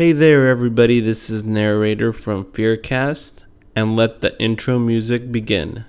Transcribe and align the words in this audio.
Hey 0.00 0.12
there, 0.12 0.48
everybody. 0.48 0.98
This 0.98 1.28
is 1.28 1.44
narrator 1.44 2.10
from 2.10 2.46
Fearcast, 2.46 3.42
and 3.76 3.96
let 3.96 4.22
the 4.22 4.34
intro 4.40 4.78
music 4.78 5.30
begin. 5.30 5.84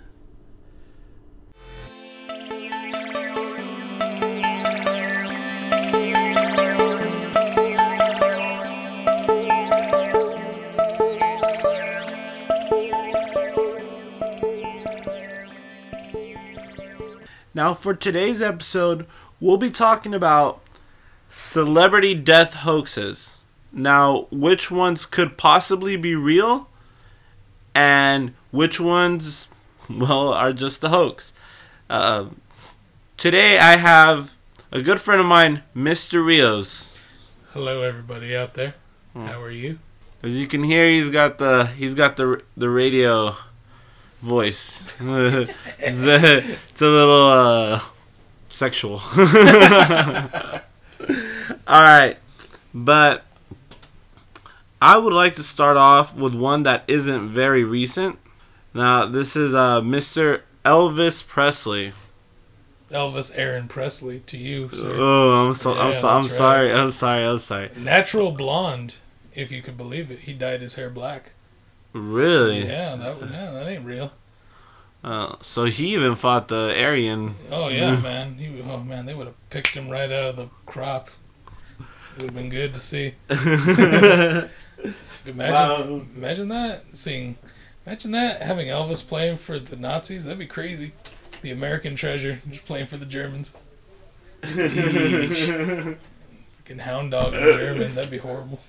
Now, 17.54 17.74
for 17.74 17.94
today's 17.94 18.42
episode, 18.42 19.08
we'll 19.40 19.56
be 19.56 19.70
talking 19.70 20.14
about 20.14 20.62
celebrity 21.30 22.14
death 22.14 22.56
hoaxes. 22.56 23.41
Now, 23.74 24.28
which 24.32 24.70
ones 24.70 25.06
could 25.06 25.38
possibly 25.38 25.96
be 25.96 26.16
real 26.16 26.68
and 27.74 28.34
which 28.52 28.80
ones, 28.80 29.48
well, 29.90 30.34
are 30.34 30.54
just 30.54 30.84
a 30.84 30.90
hoax? 30.90 31.34
Uh, 31.90 32.26
today, 33.18 33.58
I 33.58 33.78
have 33.78 34.36
a 34.72 34.82
good 34.82 35.00
friend 35.00 35.22
of 35.22 35.28
mine, 35.28 35.64
Mr. 35.76 36.26
Rios. 36.26 37.00
Hello, 37.54 37.82
everybody 37.82 38.36
out 38.36 38.54
there. 38.56 38.76
Hmm. 39.14 39.26
How 39.26 39.42
are 39.42 39.52
you? 39.52 39.80
As 40.24 40.40
you 40.40 40.48
can 40.48 40.64
hear, 40.64 40.88
he's 40.88 41.10
got 41.10 41.40
the 41.40 41.66
he's 41.66 41.96
got 41.96 42.16
the 42.16 42.42
the 42.56 42.70
radio 42.70 43.36
voice. 44.22 44.96
it's, 45.02 46.06
a, 46.06 46.38
it's 46.70 46.82
a 46.82 46.86
little 46.86 47.28
uh, 47.28 47.82
sexual. 48.48 49.02
All 51.68 51.82
right, 51.82 52.18
but 52.74 53.26
I 54.82 54.98
would 54.98 55.14
like 55.14 55.36
to 55.36 55.44
start 55.44 55.78
off 55.78 56.16
with 56.16 56.34
one 56.34 56.64
that 56.64 56.84
isn't 56.88 57.30
very 57.30 57.64
recent. 57.64 58.18
Now, 58.74 59.06
this 59.06 59.36
is 59.36 59.54
uh, 59.54 59.82
Mr. 59.82 60.42
Elvis 60.66 61.28
Presley. 61.28 61.94
Elvis 62.90 63.32
Aaron 63.38 63.68
Presley 63.68 64.20
to 64.22 64.38
you, 64.38 64.70
sir. 64.70 64.96
Oh, 64.98 65.48
I'm 65.48 65.54
so 65.54 65.74
I'm 65.74 65.94
so 65.94 66.10
I'm 66.10 66.24
that's 66.24 66.36
sorry. 66.36 66.74
I'm 66.74 66.92
sorry. 66.92 67.24
I'm 67.26 67.38
sorry. 67.38 67.70
Natural 67.78 68.32
blonde, 68.32 68.96
if 69.34 69.52
you 69.52 69.62
could 69.62 69.78
believe 69.78 70.12
it. 70.12 70.20
He 70.22 70.34
dyed 70.34 70.62
his 70.62 70.74
hair 70.74 70.90
black. 70.90 71.32
Really? 71.94 72.66
Yeah, 72.68 72.96
that 72.98 73.18
yeah, 73.32 73.52
that 73.52 73.68
ain't 73.68 73.86
real. 73.86 74.12
Uh, 75.04 75.36
so 75.42 75.66
he 75.66 75.94
even 75.94 76.16
fought 76.16 76.48
the 76.50 76.76
Aryan. 76.82 77.36
Oh 77.50 77.70
yeah, 77.70 77.96
Mm. 77.96 78.04
man. 78.04 78.36
He, 78.36 78.62
oh 78.62 78.78
man, 78.80 79.06
they 79.06 79.14
would 79.14 79.28
have 79.28 79.50
picked 79.50 79.70
him 79.70 79.90
right 79.90 80.12
out 80.12 80.30
of 80.30 80.36
the 80.36 80.48
crop. 80.66 81.10
It 82.18 82.24
would 82.24 82.32
have 82.32 82.36
been 82.36 82.50
good 82.50 82.74
to 82.74 82.80
see. 82.80 83.14
Imagine, 85.26 85.54
Wow. 86.00 86.06
imagine 86.16 86.48
that 86.50 86.98
seeing, 86.98 87.38
imagine 87.86 88.12
that 88.12 88.42
having 88.42 88.68
Elvis 88.68 89.08
playing 89.08 89.38
for 89.38 89.60
the 89.60 89.76
Nazis. 89.76 90.26
That'd 90.26 90.40
be 90.40 90.48
crazy. 90.48 90.94
The 91.42 91.52
American 91.52 91.96
treasure 91.96 92.40
just 92.50 92.66
playing 92.66 92.88
for 92.88 92.98
the 92.98 93.06
Germans. 93.06 93.54
Freaking 94.42 95.98
hound 96.80 97.12
dog 97.12 97.34
in 97.34 97.42
German. 97.58 97.96
That'd 97.96 98.12
be 98.12 98.18
horrible. 98.18 98.60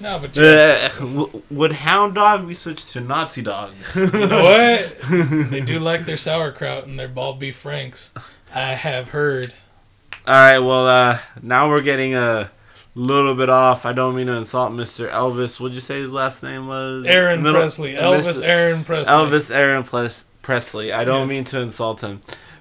No, 0.00 0.18
but 0.18 0.36
yeah, 0.36 0.90
Uh, 0.96 0.98
w- 0.98 1.42
would 1.50 1.72
Hound 1.72 2.16
Dog 2.16 2.48
be 2.48 2.54
switched 2.54 2.88
to 2.94 3.00
Nazi 3.00 3.42
Dog? 3.42 3.72
you 3.94 4.06
know 4.10 4.44
what? 4.44 5.50
They 5.50 5.60
do 5.60 5.78
like 5.78 6.04
their 6.04 6.16
sauerkraut 6.16 6.86
and 6.86 6.98
their 6.98 7.06
bald 7.08 7.38
beef 7.38 7.56
franks. 7.56 8.12
I 8.52 8.72
have 8.74 9.10
heard. 9.10 9.54
All 10.26 10.34
right, 10.34 10.58
well, 10.58 10.86
uh, 10.88 11.18
now 11.42 11.68
we're 11.68 11.82
getting 11.82 12.14
a 12.14 12.50
little 12.94 13.34
bit 13.34 13.50
off. 13.50 13.84
I 13.84 13.92
don't 13.92 14.14
mean 14.14 14.26
to 14.28 14.34
insult 14.34 14.72
Mr. 14.72 15.08
Elvis. 15.10 15.60
What'd 15.60 15.74
you 15.74 15.80
say 15.80 16.00
his 16.00 16.12
last 16.12 16.42
name 16.42 16.66
was? 16.68 17.04
Aaron 17.06 17.42
Middle- 17.42 17.60
Presley. 17.60 17.94
Elvis 17.94 18.38
Mr. 18.40 18.44
Aaron 18.44 18.84
Presley. 18.84 19.14
Elvis 19.14 19.54
Aaron 19.54 19.82
Ples- 19.82 20.26
Presley. 20.42 20.92
I 20.92 21.04
don't 21.04 21.22
Yes. 21.22 21.28
mean 21.28 21.44
to 21.44 21.60
insult 21.60 22.02
him, 22.02 22.20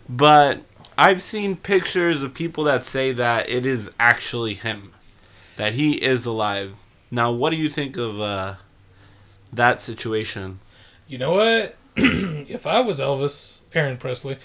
but 0.09 0.61
I've 0.97 1.21
seen 1.21 1.55
pictures 1.55 2.23
of 2.23 2.33
people 2.33 2.63
that 2.66 2.85
say 2.85 3.11
that 3.11 3.49
it 3.49 3.66
is 3.66 3.91
actually 3.99 4.53
him, 4.55 4.94
that 5.57 5.73
he 5.73 5.94
is 6.03 6.25
alive. 6.25 6.73
Now, 7.11 7.31
what 7.31 7.51
do 7.51 7.55
you 7.57 7.69
think 7.69 7.97
of 7.97 8.19
uh, 8.21 8.55
that 9.51 9.81
situation? 9.81 10.59
You 11.07 11.17
know 11.19 11.33
what? 11.33 11.75
if 11.95 12.65
I 12.65 12.79
was 12.81 13.00
Elvis 13.00 13.61
Aaron 13.75 13.97
Presley, 13.97 14.38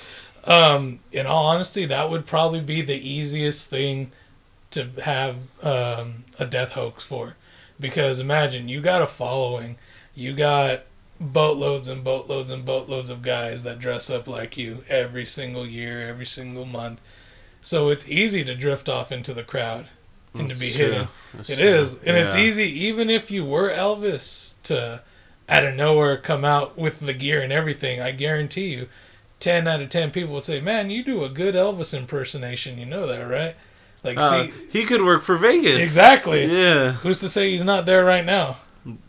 um, 0.45 1.01
in 1.13 1.27
all 1.27 1.47
honesty, 1.47 1.87
that 1.87 2.11
would 2.11 2.27
probably 2.27 2.61
be 2.61 2.83
the 2.83 2.97
easiest 2.97 3.71
thing 3.71 4.11
to 4.79 5.03
have 5.03 5.37
um, 5.63 6.25
a 6.39 6.47
death 6.47 6.73
hoax 6.73 7.05
for. 7.05 7.37
Because 7.81 8.19
imagine 8.21 8.69
you 8.69 8.81
got 8.81 9.03
a 9.03 9.07
following, 9.07 9.77
you 10.15 10.35
got 10.35 10.83
boatloads 11.21 11.89
and 11.89 12.03
boatloads 12.03 12.51
and 12.51 12.65
boatloads 12.65 13.11
of 13.11 13.23
guys 13.23 13.63
that 13.63 13.79
dress 13.79 14.09
up 14.11 14.27
like 14.27 14.57
you 14.57 14.79
every 14.89 15.25
single 15.25 15.67
year, 15.67 16.01
every 16.09 16.27
single 16.27 16.65
month. 16.65 17.01
So 17.61 17.89
it's 17.91 18.09
easy 18.09 18.45
to 18.45 18.55
drift 18.55 18.89
off 18.89 19.13
into 19.13 19.33
the 19.35 19.43
crowd 19.43 19.87
and 20.35 20.49
to 20.49 20.55
be 20.55 20.67
That's 20.67 20.77
hidden. 20.77 21.09
That's 21.35 21.51
It 21.51 21.59
true. 21.59 21.69
is, 21.69 21.95
and 22.05 22.17
it's 22.17 22.35
easy 22.35 22.65
even 22.87 23.11
if 23.11 23.31
you 23.31 23.45
were 23.45 23.71
Elvis 23.71 24.61
to 24.63 25.03
out 25.49 25.65
of 25.65 25.75
nowhere 25.75 26.17
come 26.17 26.45
out 26.45 26.77
with 26.77 27.01
the 27.01 27.13
gear 27.15 27.41
and 27.41 27.53
everything. 27.53 28.01
I 28.01 28.11
guarantee 28.13 28.69
you, 28.69 28.89
ten 29.41 29.67
out 29.67 29.81
of 29.81 29.89
ten 29.89 30.11
people 30.11 30.35
will 30.35 30.41
say, 30.41 30.61
"Man, 30.61 30.91
you 30.91 31.03
do 31.03 31.25
a 31.25 31.29
good 31.29 31.55
Elvis 31.55 31.97
impersonation." 31.97 32.79
You 32.79 32.87
know 32.87 33.07
that, 33.07 33.23
right? 33.23 33.57
Like, 34.05 34.19
Uh, 34.19 34.45
see, 34.45 34.53
he 34.71 34.85
could 34.85 35.03
work 35.03 35.23
for 35.23 35.37
Vegas. 35.37 35.83
Exactly. 35.83 36.45
Yeah. 36.47 36.93
who's 36.93 37.19
to 37.19 37.29
say 37.29 37.51
he's 37.51 37.65
not 37.65 37.85
there 37.87 38.05
right 38.05 38.25
now? 38.25 38.57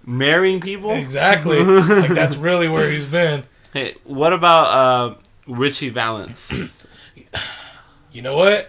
Marrying 0.06 0.60
people? 0.60 0.92
Exactly. 0.92 1.60
like 1.64 2.10
that's 2.10 2.36
really 2.36 2.68
where 2.68 2.90
he's 2.92 3.06
been. 3.06 3.44
Hey, 3.74 3.94
what 4.04 4.34
about 4.34 4.68
uh, 4.68 5.16
Ritchie 5.48 5.90
Valens? 5.90 6.86
You 8.12 8.24
know 8.24 8.36
what? 8.36 8.68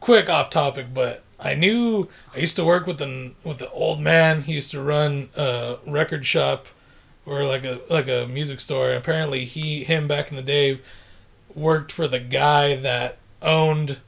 Quick 0.00 0.30
off 0.30 0.48
topic, 0.48 0.86
but 0.94 1.22
I 1.38 1.54
knew 1.54 2.08
I 2.34 2.38
used 2.38 2.56
to 2.56 2.64
work 2.64 2.86
with 2.86 2.96
the 2.98 3.34
with 3.44 3.58
the 3.58 3.70
old 3.72 4.00
man. 4.00 4.42
He 4.42 4.54
used 4.54 4.70
to 4.70 4.80
run 4.82 5.28
a 5.36 5.76
record 5.86 6.24
shop 6.24 6.66
or 7.26 7.44
like 7.44 7.64
a 7.64 7.80
like 7.90 8.08
a 8.08 8.26
music 8.26 8.60
store. 8.60 8.92
Apparently, 8.92 9.44
he 9.44 9.84
him 9.84 10.08
back 10.08 10.30
in 10.30 10.36
the 10.36 10.42
day 10.42 10.80
worked 11.54 11.92
for 11.92 12.08
the 12.08 12.20
guy 12.20 12.74
that 12.76 13.18
owned 13.42 13.98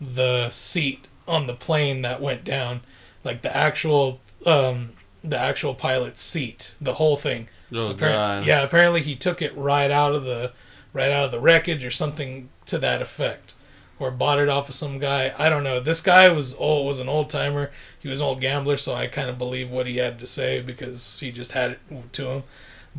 the 0.00 0.48
seat 0.50 1.08
on 1.28 1.46
the 1.46 1.54
plane 1.54 2.02
that 2.02 2.20
went 2.20 2.44
down, 2.44 2.80
like 3.24 3.42
the 3.42 3.54
actual 3.54 4.20
um, 4.46 4.90
the 5.22 5.38
actual 5.38 5.74
pilot's 5.74 6.20
seat, 6.20 6.76
the 6.80 6.94
whole 6.94 7.16
thing. 7.16 7.48
oh, 7.72 7.92
God. 7.92 8.46
yeah, 8.46 8.62
apparently 8.62 9.00
he 9.00 9.14
took 9.14 9.42
it 9.42 9.56
right 9.56 9.90
out 9.90 10.14
of 10.14 10.24
the 10.24 10.52
right 10.92 11.10
out 11.10 11.26
of 11.26 11.32
the 11.32 11.40
wreckage 11.40 11.84
or 11.84 11.90
something 11.90 12.48
to 12.66 12.78
that 12.78 13.02
effect, 13.02 13.54
or 13.98 14.10
bought 14.10 14.38
it 14.38 14.48
off 14.48 14.68
of 14.68 14.74
some 14.74 14.98
guy. 14.98 15.32
I 15.38 15.48
don't 15.48 15.64
know. 15.64 15.78
This 15.78 16.00
guy 16.00 16.28
was 16.30 16.54
old, 16.56 16.86
was 16.86 16.98
an 16.98 17.08
old 17.08 17.30
timer. 17.30 17.70
He 17.98 18.08
was 18.08 18.20
an 18.20 18.26
old 18.26 18.40
gambler, 18.40 18.76
so 18.76 18.94
I 18.94 19.06
kind 19.06 19.28
of 19.28 19.38
believe 19.38 19.70
what 19.70 19.86
he 19.86 19.98
had 19.98 20.18
to 20.20 20.26
say 20.26 20.60
because 20.60 21.20
he 21.20 21.30
just 21.30 21.52
had 21.52 21.72
it 21.72 22.12
to 22.14 22.28
him. 22.28 22.42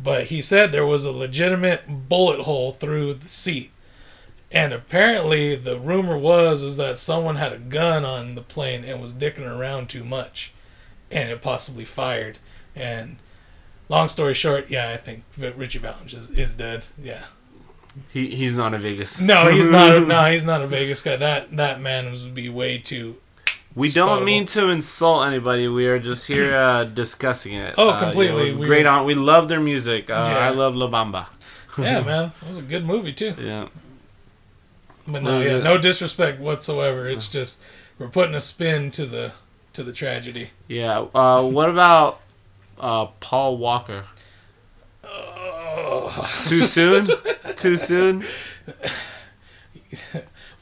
But 0.00 0.24
he 0.24 0.40
said 0.40 0.72
there 0.72 0.86
was 0.86 1.04
a 1.04 1.12
legitimate 1.12 2.08
bullet 2.08 2.40
hole 2.40 2.72
through 2.72 3.14
the 3.14 3.28
seat. 3.28 3.71
And 4.54 4.72
apparently, 4.74 5.54
the 5.56 5.78
rumor 5.78 6.18
was 6.18 6.62
is 6.62 6.76
that 6.76 6.98
someone 6.98 7.36
had 7.36 7.52
a 7.52 7.58
gun 7.58 8.04
on 8.04 8.34
the 8.34 8.42
plane 8.42 8.84
and 8.84 9.00
was 9.00 9.12
dicking 9.12 9.48
around 9.48 9.88
too 9.88 10.04
much, 10.04 10.52
and 11.10 11.30
it 11.30 11.40
possibly 11.40 11.84
fired. 11.86 12.38
And 12.76 13.16
long 13.88 14.08
story 14.08 14.34
short, 14.34 14.68
yeah, 14.68 14.90
I 14.90 14.96
think 14.98 15.24
Ritchie 15.38 15.78
Valens 15.78 16.12
is, 16.12 16.30
is 16.30 16.52
dead. 16.54 16.86
Yeah, 17.02 17.24
He, 18.12 18.28
he's 18.34 18.54
not 18.54 18.74
in 18.74 18.80
Vegas. 18.82 19.20
no, 19.22 19.50
he's 19.50 19.68
not. 19.68 19.96
A, 19.96 20.00
no, 20.06 20.30
he's 20.30 20.44
not 20.44 20.60
a 20.62 20.66
Vegas 20.66 21.00
guy. 21.00 21.16
That 21.16 21.50
that 21.56 21.80
man 21.80 22.10
would 22.12 22.34
be 22.34 22.48
way 22.50 22.76
too. 22.78 23.16
We 23.74 23.88
don't 23.88 24.22
mean 24.26 24.44
to 24.48 24.68
insult 24.68 25.26
anybody. 25.26 25.66
We 25.66 25.86
are 25.86 25.98
just 25.98 26.26
here 26.28 26.52
uh, 26.54 26.84
discussing 26.84 27.54
it. 27.54 27.74
Oh, 27.78 27.84
Uh, 27.84 27.86
you 27.86 27.92
know, 27.94 28.00
completely. 28.04 28.54
We- 28.54 28.66
great 28.66 28.84
on. 28.84 29.06
We 29.06 29.14
love 29.14 29.48
their 29.48 29.60
music. 29.60 30.10
Uh, 30.10 30.28
Yeah. 30.30 30.46
I 30.46 30.50
love 30.50 30.74
La 30.76 30.88
Bamba. 30.88 31.26
Yeah, 31.78 32.00
man, 32.10 32.32
it 32.42 32.48
was 32.50 32.58
a 32.58 32.62
good 32.62 32.84
movie 32.84 33.14
too. 33.14 33.32
Yeah. 33.40 33.68
But 35.06 35.22
no, 35.22 35.40
yeah, 35.40 35.60
no 35.60 35.78
disrespect 35.78 36.40
whatsoever. 36.40 37.08
It's 37.08 37.28
just 37.28 37.62
we're 37.98 38.08
putting 38.08 38.34
a 38.34 38.40
spin 38.40 38.90
to 38.92 39.06
the 39.06 39.32
to 39.72 39.82
the 39.82 39.92
tragedy. 39.92 40.50
Yeah. 40.68 41.06
Uh, 41.14 41.42
what 41.42 41.68
about 41.68 42.20
uh, 42.78 43.06
Paul 43.20 43.56
Walker? 43.58 44.04
Oh. 45.04 46.44
Too 46.46 46.60
soon? 46.60 47.08
Too 47.56 47.76
soon? 47.76 48.22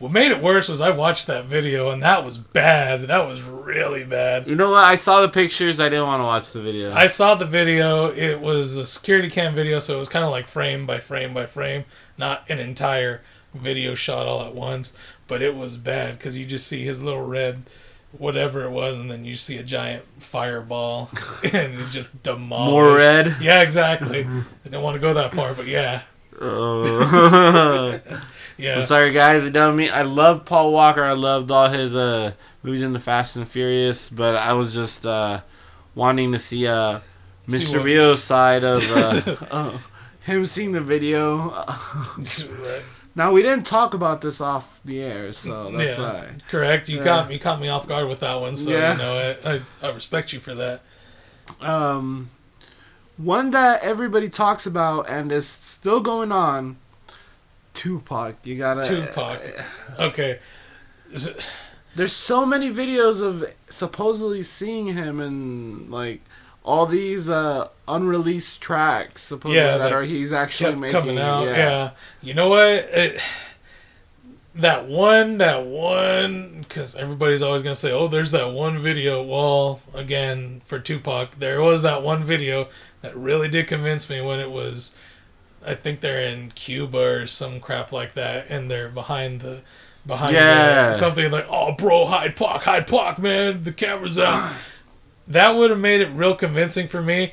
What 0.01 0.13
made 0.13 0.33
it 0.33 0.43
worse 0.43 0.67
was 0.67 0.81
I 0.81 0.93
watched 0.93 1.27
that 1.27 1.45
video 1.45 1.91
and 1.91 2.03
that 2.03 2.25
was 2.25 2.39
bad. 2.39 3.03
That 3.03 3.29
was 3.29 3.43
really 3.43 4.03
bad. 4.03 4.47
You 4.47 4.55
know 4.55 4.71
what? 4.71 4.83
I 4.83 4.95
saw 4.95 5.21
the 5.21 5.29
pictures. 5.29 5.79
I 5.79 5.91
didn't 5.91 6.07
want 6.07 6.21
to 6.21 6.25
watch 6.25 6.53
the 6.53 6.63
video. 6.63 6.91
I 6.95 7.07
saw 7.07 7.35
the 7.35 7.45
video. 7.45 8.11
It 8.11 8.41
was 8.41 8.79
a 8.79 8.87
security 8.87 9.29
cam 9.29 9.55
video, 9.55 9.79
so 9.79 9.95
it 9.95 9.99
was 9.99 10.09
kind 10.09 10.25
of 10.25 10.31
like 10.31 10.47
frame 10.47 10.87
by 10.87 11.01
frame 11.01 11.35
by 11.35 11.45
frame, 11.45 11.85
not 12.17 12.49
an 12.49 12.59
entire 12.59 13.21
video 13.55 13.95
shot 13.95 14.27
all 14.27 14.43
at 14.43 14.55
once. 14.55 14.97
But 15.29 15.43
it 15.43 15.55
was 15.55 15.77
bad 15.77 16.19
because 16.19 16.37
you 16.39 16.45
just 16.45 16.67
see 16.67 16.85
his 16.85 17.03
little 17.03 17.25
red 17.25 17.63
whatever 18.19 18.65
it 18.65 18.71
was, 18.71 18.99
and 18.99 19.09
then 19.09 19.25
you 19.25 19.35
see 19.35 19.57
a 19.57 19.63
giant 19.63 20.03
fireball, 20.21 21.09
and 21.53 21.75
it 21.79 21.87
just 21.93 22.23
demolished. 22.25 22.71
More 22.73 22.95
red. 22.97 23.37
Yeah, 23.41 23.63
exactly. 23.63 24.27
I 24.65 24.69
don't 24.69 24.83
want 24.83 24.97
to 24.97 25.01
go 25.01 25.15
that 25.15 25.33
far, 25.33 25.55
but 25.55 25.69
yeah, 25.69 26.03
Oh. 26.41 28.01
yeah. 28.59 28.77
I'm 28.79 28.83
sorry, 28.83 29.13
guys. 29.13 29.45
It 29.45 29.53
don't 29.53 29.77
mean 29.77 29.91
I 29.93 30.03
love 30.03 30.45
Paul 30.45 30.73
Walker. 30.73 31.05
I 31.05 31.13
loved 31.13 31.51
all 31.51 31.69
his 31.69 31.95
uh, 31.95 32.33
movies 32.63 32.83
in 32.83 32.93
the 32.95 32.99
Fast 32.99 33.37
and 33.37 33.47
Furious, 33.47 34.09
but 34.09 34.35
I 34.37 34.55
was 34.55 34.75
just 34.75 35.05
uh, 35.07 35.43
wanting 35.95 36.33
to 36.33 36.39
see 36.39 36.67
uh, 36.67 37.01
See 37.47 37.59
Mr. 37.59 37.77
what- 37.77 37.85
Rio's 37.87 38.23
side 38.23 38.65
of 38.65 38.79
uh, 38.91 39.37
oh, 39.53 39.83
him 40.25 40.47
seeing 40.47 40.73
the 40.73 40.81
video. 40.81 41.51
Right. 41.51 42.83
Now 43.15 43.33
we 43.33 43.43
didn't 43.43 43.67
talk 43.67 43.93
about 43.95 44.21
this 44.21 44.41
off 44.41 44.81
the 44.85 45.01
air, 45.03 45.33
so 45.33 45.71
that's 45.77 45.99
Yeah. 45.99 46.13
why. 46.13 46.29
Correct. 46.49 46.89
You 46.89 46.99
Yeah. 46.99 47.05
caught 47.05 47.33
you 47.33 47.39
caught 47.39 47.61
me 47.61 47.69
off 47.69 47.87
guard 47.89 48.09
with 48.09 48.21
that 48.21 48.41
one, 48.41 48.57
so 48.57 48.71
Yeah. 48.71 48.93
you 48.93 48.99
know 48.99 49.37
I, 49.45 49.55
I 49.55 49.61
I 49.89 49.93
respect 49.93 50.33
you 50.33 50.41
for 50.41 50.55
that. 50.55 50.83
Um, 51.61 52.31
one 53.17 53.51
that 53.51 53.83
everybody 53.83 54.29
talks 54.29 54.65
about 54.67 55.09
and 55.09 55.31
is 55.33 55.47
still 55.49 56.01
going 56.01 56.33
on. 56.33 56.77
Tupac, 57.75 58.37
you 58.45 58.57
gotta. 58.57 58.83
Tupac. 58.83 59.41
Okay. 59.99 60.39
Is 61.13 61.27
it- 61.29 61.45
There's 61.97 62.13
so 62.13 62.47
many 62.47 62.71
videos 62.73 63.21
of 63.21 63.45
supposedly 63.69 64.43
seeing 64.45 64.87
him 64.95 65.19
and 65.21 65.91
like 65.91 66.21
all 66.71 66.87
these 66.87 67.29
uh, 67.29 67.69
unreleased 67.89 68.63
tracks, 68.63 69.23
supposedly 69.23 69.57
Yeah, 69.57 69.79
that 69.79 69.91
that 69.91 69.93
are 69.93 70.03
he's 70.05 70.33
actually 70.33 70.77
making. 70.77 70.93
coming 71.01 71.19
out. 71.19 71.45
Yeah. 71.47 71.91
You 72.23 72.35
know 72.35 72.49
what? 72.49 72.69
It, 72.69 73.21
that 74.55 74.87
one, 74.89 75.39
that 75.39 75.65
one, 75.67 76.61
because 76.69 76.95
everybody's 76.97 77.43
always 77.43 77.63
gonna 77.63 77.75
say, 77.75 77.93
"Oh, 77.93 78.09
there's 78.09 78.31
that 78.33 78.53
one 78.53 78.79
video." 78.79 79.23
Well, 79.23 79.81
again, 79.95 80.61
for 80.65 80.79
Tupac, 80.79 81.37
there 81.37 81.61
was 81.61 81.83
that 81.83 82.03
one 82.03 82.25
video 82.25 82.69
that 83.03 83.17
really 83.17 83.49
did 83.49 83.67
convince 83.69 84.09
me 84.11 84.21
when 84.21 84.41
it 84.41 84.51
was. 84.51 84.97
I 85.67 85.75
think 85.75 86.01
they're 86.01 86.21
in 86.21 86.51
Cuba 86.53 86.99
or 87.23 87.27
some 87.27 87.61
crap 87.61 87.93
like 87.93 88.15
that, 88.15 88.47
and 88.49 88.71
they're 88.71 88.89
behind 88.89 89.41
the 89.41 89.61
behind 90.07 90.33
Yeah. 90.33 90.89
the, 90.89 90.93
something 90.95 91.31
like, 91.31 91.47
"Oh, 91.49 91.73
bro, 91.73 92.07
hide 92.07 92.35
Pac, 92.37 92.63
hide 92.63 92.87
Pac, 92.87 93.19
man, 93.19 93.63
the 93.65 93.73
camera's 93.73 94.19
out." 94.19 94.53
That 95.31 95.57
would 95.57 95.71
have 95.71 95.79
made 95.79 96.01
it 96.01 96.11
real 96.11 96.35
convincing 96.35 96.89
for 96.89 97.01
me 97.01 97.33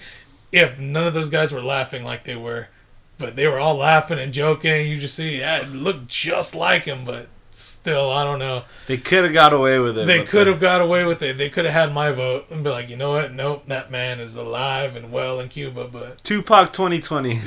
if 0.51 0.79
none 0.79 1.07
of 1.07 1.13
those 1.13 1.29
guys 1.29 1.51
were 1.51 1.61
laughing 1.61 2.03
like 2.03 2.23
they 2.23 2.35
were. 2.35 2.69
But 3.17 3.35
they 3.35 3.47
were 3.47 3.59
all 3.59 3.75
laughing 3.75 4.19
and 4.19 4.31
joking. 4.31 4.87
You 4.87 4.97
just 4.97 5.15
see, 5.15 5.39
yeah, 5.39 5.61
it 5.61 5.69
looked 5.69 6.07
just 6.07 6.53
like 6.53 6.83
him, 6.83 7.03
but 7.03 7.27
still, 7.49 8.11
I 8.11 8.23
don't 8.23 8.37
know. 8.37 8.63
They 8.85 8.97
could 8.97 9.23
have 9.23 9.33
got 9.33 9.53
away 9.53 9.79
with 9.79 9.97
it. 9.97 10.05
They 10.05 10.23
could 10.23 10.45
have 10.45 10.59
got 10.59 10.81
away 10.81 11.03
with 11.03 11.23
it. 11.23 11.39
They 11.39 11.49
could 11.49 11.65
have 11.65 11.73
had 11.73 11.93
my 11.93 12.11
vote 12.11 12.45
and 12.51 12.63
be 12.63 12.69
like, 12.69 12.89
you 12.89 12.95
know 12.95 13.13
what? 13.13 13.33
Nope, 13.33 13.65
that 13.67 13.89
man 13.89 14.19
is 14.19 14.35
alive 14.35 14.95
and 14.95 15.11
well 15.11 15.39
in 15.39 15.49
Cuba, 15.49 15.89
but 15.91 16.23
Tupac 16.23 16.73
2020. 16.73 17.39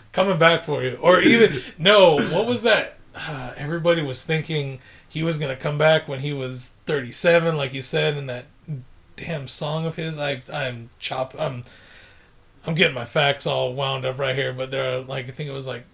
coming 0.12 0.38
back 0.38 0.62
for 0.62 0.84
you. 0.84 0.96
Or 1.02 1.20
even, 1.20 1.60
no, 1.78 2.18
what 2.18 2.46
was 2.46 2.62
that? 2.62 2.98
Uh, 3.16 3.52
everybody 3.56 4.02
was 4.02 4.22
thinking 4.22 4.78
he 5.08 5.24
was 5.24 5.38
going 5.38 5.54
to 5.54 5.60
come 5.60 5.78
back 5.78 6.06
when 6.06 6.20
he 6.20 6.32
was 6.32 6.74
37, 6.86 7.56
like 7.56 7.74
you 7.74 7.82
said, 7.82 8.16
in 8.16 8.26
that 8.26 8.44
damn 9.18 9.48
song 9.48 9.84
of 9.84 9.96
his. 9.96 10.16
I, 10.16 10.40
I'm 10.52 10.90
chop. 10.98 11.34
I'm, 11.38 11.64
I'm 12.66 12.74
getting 12.74 12.94
my 12.94 13.04
facts 13.04 13.46
all 13.46 13.72
wound 13.72 14.04
up 14.04 14.18
right 14.18 14.34
here, 14.36 14.52
but 14.52 14.70
there 14.70 14.94
are 14.94 15.00
like 15.00 15.28
I 15.28 15.32
think 15.32 15.48
it 15.48 15.52
was 15.52 15.66
like 15.66 15.84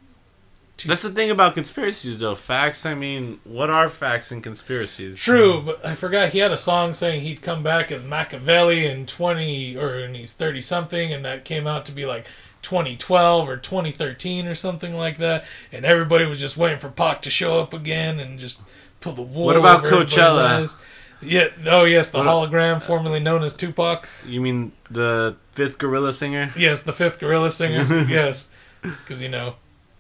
That's 0.86 1.02
the 1.02 1.10
thing 1.10 1.30
about 1.30 1.54
conspiracies, 1.54 2.18
though. 2.20 2.34
Facts. 2.34 2.84
I 2.84 2.94
mean, 2.94 3.40
what 3.44 3.70
are 3.70 3.88
facts 3.88 4.30
and 4.30 4.42
conspiracies? 4.42 5.18
True, 5.18 5.62
but 5.62 5.84
I 5.84 5.94
forgot 5.94 6.30
he 6.30 6.40
had 6.40 6.52
a 6.52 6.56
song 6.56 6.92
saying 6.92 7.22
he'd 7.22 7.42
come 7.42 7.62
back 7.62 7.90
as 7.90 8.02
Machiavelli 8.02 8.86
in 8.86 9.06
twenty 9.06 9.76
or 9.76 9.94
and 9.94 10.14
he's 10.16 10.32
thirty 10.32 10.60
something, 10.60 11.12
and 11.12 11.24
that 11.24 11.44
came 11.44 11.66
out 11.66 11.86
to 11.86 11.92
be 11.92 12.04
like 12.04 12.26
twenty 12.60 12.96
twelve 12.96 13.48
or 13.48 13.56
twenty 13.56 13.92
thirteen 13.92 14.46
or 14.46 14.54
something 14.54 14.94
like 14.94 15.18
that, 15.18 15.44
and 15.72 15.84
everybody 15.84 16.26
was 16.26 16.40
just 16.40 16.56
waiting 16.56 16.78
for 16.78 16.90
Pac 16.90 17.22
to 17.22 17.30
show 17.30 17.60
up 17.60 17.72
again 17.72 18.18
and 18.18 18.38
just 18.38 18.60
pull 19.00 19.12
the 19.12 19.22
wool. 19.22 19.46
What 19.46 19.56
about 19.56 19.84
Coachella? 19.84 20.76
Yeah. 21.22 21.48
Oh 21.66 21.84
yes, 21.84 22.10
the 22.10 22.18
hologram, 22.18 22.82
formerly 22.82 23.20
known 23.20 23.42
as 23.42 23.54
Tupac. 23.54 24.08
You 24.26 24.40
mean 24.40 24.72
the 24.90 25.36
fifth 25.52 25.78
gorilla 25.78 26.12
singer? 26.12 26.52
Yes, 26.56 26.80
the 26.82 26.92
fifth 26.92 27.18
gorilla 27.20 27.50
singer. 27.50 27.84
yes, 28.08 28.48
because 28.82 29.22
you 29.22 29.28
know 29.28 29.54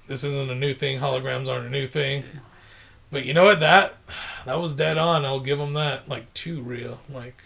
this 0.06 0.22
isn't 0.24 0.50
a 0.50 0.54
new 0.54 0.74
thing. 0.74 0.98
Holograms 1.00 1.48
aren't 1.48 1.66
a 1.66 1.70
new 1.70 1.86
thing. 1.86 2.24
But 3.10 3.24
you 3.24 3.32
know 3.32 3.44
what? 3.44 3.60
That 3.60 3.94
that 4.44 4.58
was 4.60 4.72
dead 4.74 4.98
on. 4.98 5.24
I'll 5.24 5.40
give 5.40 5.58
them 5.58 5.72
that. 5.74 6.08
Like 6.08 6.32
too 6.34 6.60
real. 6.60 6.98
Like, 7.08 7.42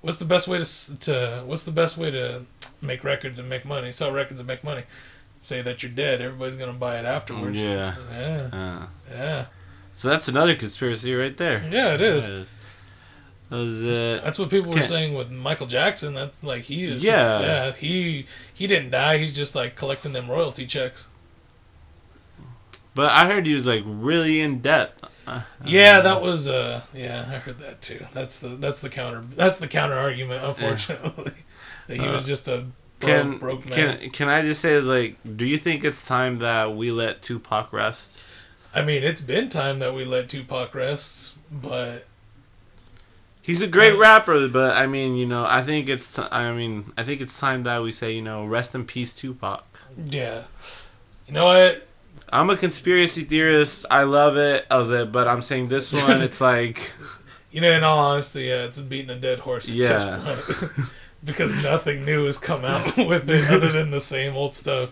what's 0.00 0.16
the 0.16 0.24
best 0.24 0.48
way 0.48 0.56
to 0.58 0.62
s- 0.62 0.92
to 1.00 1.42
what's 1.46 1.62
the 1.62 1.70
best 1.72 1.96
way 1.98 2.10
to 2.10 2.42
make 2.82 3.04
records 3.04 3.38
and 3.38 3.48
make 3.48 3.64
money? 3.64 3.92
Sell 3.92 4.10
records 4.10 4.40
and 4.40 4.46
make 4.48 4.64
money. 4.64 4.82
Say 5.40 5.62
that 5.62 5.82
you're 5.82 5.92
dead. 5.92 6.20
Everybody's 6.22 6.56
gonna 6.56 6.72
buy 6.72 6.96
it 6.98 7.04
afterwards. 7.04 7.62
Yeah. 7.62 7.94
Yeah. 8.10 8.48
Uh, 8.52 8.86
Yeah. 9.12 9.44
so 9.92 10.08
that's 10.08 10.26
another 10.28 10.54
conspiracy 10.56 11.14
right 11.14 11.36
there. 11.36 11.62
Yeah. 11.70 11.94
It 11.94 12.00
is. 12.00 12.28
That 12.28 12.46
was 13.50 13.84
it. 13.84 14.24
That's 14.24 14.38
what 14.38 14.50
people 14.50 14.72
were 14.72 14.80
saying 14.80 15.14
with 15.14 15.30
Michael 15.30 15.66
Jackson. 15.66 16.14
That's 16.14 16.42
like 16.42 16.62
he 16.62 16.84
is. 16.84 17.06
Yeah. 17.06 17.40
Yeah. 17.40 17.72
He 17.72 18.26
he 18.52 18.66
didn't 18.66 18.90
die. 18.90 19.18
He's 19.18 19.32
just 19.34 19.54
like 19.54 19.76
collecting 19.76 20.12
them 20.12 20.28
royalty 20.30 20.66
checks. 20.66 21.08
But 22.94 23.12
I 23.12 23.26
heard 23.26 23.46
he 23.46 23.54
was 23.54 23.66
like 23.66 23.82
really 23.86 24.40
in 24.40 24.60
debt. 24.60 24.94
Uh, 25.26 25.42
Yeah, 25.64 26.00
that 26.00 26.22
was 26.22 26.48
uh 26.48 26.82
yeah, 26.94 27.24
I 27.28 27.36
heard 27.36 27.58
that 27.58 27.80
too. 27.82 28.04
That's 28.12 28.38
the 28.38 28.48
that's 28.48 28.80
the 28.80 28.88
counter 28.88 29.20
that's 29.20 29.58
the 29.58 29.68
counter 29.68 29.96
argument, 29.96 30.44
unfortunately. 30.44 31.32
that 31.88 31.96
he 31.98 32.08
was 32.08 32.24
just 32.24 32.48
a 32.48 32.64
broke, 33.00 33.10
Can 33.10 33.38
broke 33.38 33.66
man. 33.68 33.98
can 33.98 34.10
can 34.10 34.28
I 34.28 34.42
just 34.42 34.60
say 34.60 34.72
is 34.72 34.86
like, 34.86 35.16
do 35.36 35.44
you 35.46 35.58
think 35.58 35.84
it's 35.84 36.06
time 36.06 36.38
that 36.38 36.74
we 36.74 36.90
let 36.90 37.22
Tupac 37.22 37.72
rest? 37.72 38.18
I 38.74 38.82
mean, 38.82 39.02
it's 39.02 39.20
been 39.20 39.48
time 39.48 39.78
that 39.78 39.94
we 39.94 40.04
let 40.04 40.28
Tupac 40.28 40.74
rest, 40.74 41.34
but 41.50 42.06
He's 43.46 43.62
a 43.62 43.68
great 43.68 43.96
rapper, 43.96 44.48
but 44.48 44.76
I 44.76 44.86
mean, 44.88 45.14
you 45.14 45.24
know, 45.24 45.44
I 45.46 45.62
think 45.62 45.88
it's 45.88 46.16
t- 46.16 46.22
I 46.32 46.52
mean, 46.52 46.92
I 46.98 47.04
think 47.04 47.20
it's 47.20 47.38
time 47.38 47.62
that 47.62 47.80
we 47.82 47.92
say, 47.92 48.10
you 48.12 48.22
know, 48.22 48.44
rest 48.44 48.74
in 48.74 48.84
peace, 48.84 49.12
Tupac. 49.14 49.64
yeah. 50.04 50.42
You 51.28 51.34
know 51.34 51.44
what? 51.46 51.86
I'm 52.32 52.50
a 52.50 52.56
conspiracy 52.56 53.22
theorist. 53.22 53.86
I 53.90 54.02
love 54.02 54.36
it. 54.36 54.66
I 54.70 54.76
was 54.78 54.90
it, 54.90 55.12
but 55.12 55.28
I'm 55.28 55.42
saying 55.42 55.68
this 55.68 55.92
one, 56.08 56.20
it's 56.22 56.40
like, 56.40 56.92
You 57.52 57.60
know, 57.60 57.70
in 57.70 57.84
all 57.84 57.98
honesty, 57.98 58.42
yeah, 58.44 58.64
it's 58.64 58.80
beating 58.80 59.10
a 59.10 59.16
dead 59.18 59.38
horse. 59.40 59.68
at 59.70 59.76
this 59.76 60.04
Yeah. 60.04 60.20
point. 60.24 60.88
because 61.24 61.64
nothing 61.64 62.04
new 62.04 62.26
has 62.26 62.38
come 62.38 62.64
out 62.64 62.96
with 63.12 63.28
it 63.30 63.50
other 63.50 63.70
than 63.72 63.90
the 63.90 64.00
same 64.00 64.36
old 64.36 64.54
stuff. 64.54 64.90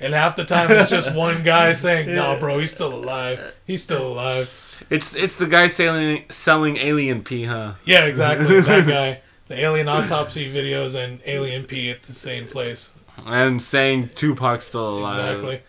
And 0.00 0.12
half 0.14 0.36
the 0.36 0.44
time 0.44 0.70
it's 0.70 0.90
just 0.90 1.14
one 1.14 1.42
guy 1.42 1.72
saying, 1.72 2.14
"No, 2.14 2.38
bro, 2.38 2.58
he's 2.60 2.72
still 2.72 2.94
alive. 2.94 3.54
He's 3.66 3.82
still 3.82 4.06
alive." 4.12 4.48
It's 4.88 5.14
it's 5.14 5.36
the 5.36 5.46
guy 5.46 5.66
selling 5.66 6.24
selling 6.28 6.76
alien 6.76 7.22
pee, 7.22 7.44
huh? 7.44 7.74
Yeah, 7.84 8.04
exactly. 8.04 8.60
that 8.60 8.88
guy. 8.88 9.20
The 9.48 9.58
alien 9.58 9.88
autopsy 9.88 10.52
videos 10.52 10.94
and 10.94 11.20
alien 11.26 11.64
pee 11.64 11.90
at 11.90 12.04
the 12.04 12.12
same 12.12 12.46
place. 12.46 12.94
And 13.26 13.60
saying 13.60 14.10
Tupac's 14.14 14.64
still 14.64 15.00
alive. 15.00 15.18
Exactly. 15.18 15.60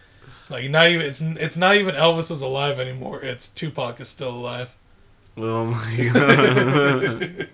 Like 0.52 0.70
not 0.70 0.90
even 0.90 1.06
it's 1.06 1.22
it's 1.22 1.58
not 1.58 1.76
even 1.76 1.96
Elvis 1.96 2.30
is 2.30 2.42
alive 2.42 2.80
anymore. 2.80 3.22
It's 3.22 3.48
Tupac 3.48 4.00
is 4.00 4.10
still 4.10 4.32
alive. 4.32 4.76
Oh 5.38 5.66
my 5.66 6.10
god. 6.14 7.48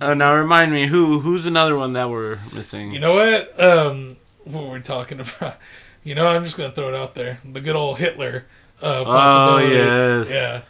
oh, 0.00 0.14
now 0.14 0.34
remind 0.34 0.72
me 0.72 0.86
who 0.86 1.20
who's 1.20 1.44
another 1.44 1.76
one 1.76 1.92
that 1.94 2.08
we're 2.08 2.38
missing? 2.54 2.92
You 2.92 3.00
know 3.00 3.14
what? 3.14 3.60
Um, 3.60 4.16
what 4.44 4.64
were 4.64 4.74
we 4.74 4.80
talking 4.80 5.20
about? 5.20 5.56
You 6.04 6.14
know, 6.14 6.26
I'm 6.26 6.44
just 6.44 6.56
gonna 6.56 6.70
throw 6.70 6.88
it 6.88 6.94
out 6.94 7.14
there. 7.14 7.38
The 7.44 7.60
good 7.60 7.76
old 7.76 7.98
Hitler. 7.98 8.46
Uh, 8.82 9.00
oh 9.00 9.04
possibility. 9.04 9.74
yes. 9.74 10.30
Yeah. 10.30 10.60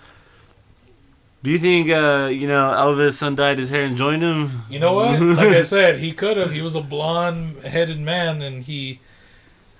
Do 1.42 1.50
you 1.50 1.58
think 1.58 1.90
uh 1.90 2.30
you 2.32 2.46
know 2.48 2.72
Elvis 2.76 3.20
undyed 3.26 3.58
his 3.58 3.68
hair 3.68 3.84
and 3.84 3.96
joined 3.96 4.22
him? 4.22 4.62
You 4.70 4.78
know 4.80 4.94
what? 4.94 5.20
Like 5.20 5.48
I 5.48 5.60
said, 5.76 5.98
he 5.98 6.12
could 6.12 6.36
have. 6.36 6.52
He 6.52 6.62
was 6.62 6.74
a 6.74 6.80
blonde-headed 6.80 8.00
man, 8.00 8.40
and 8.40 8.62
he 8.62 9.00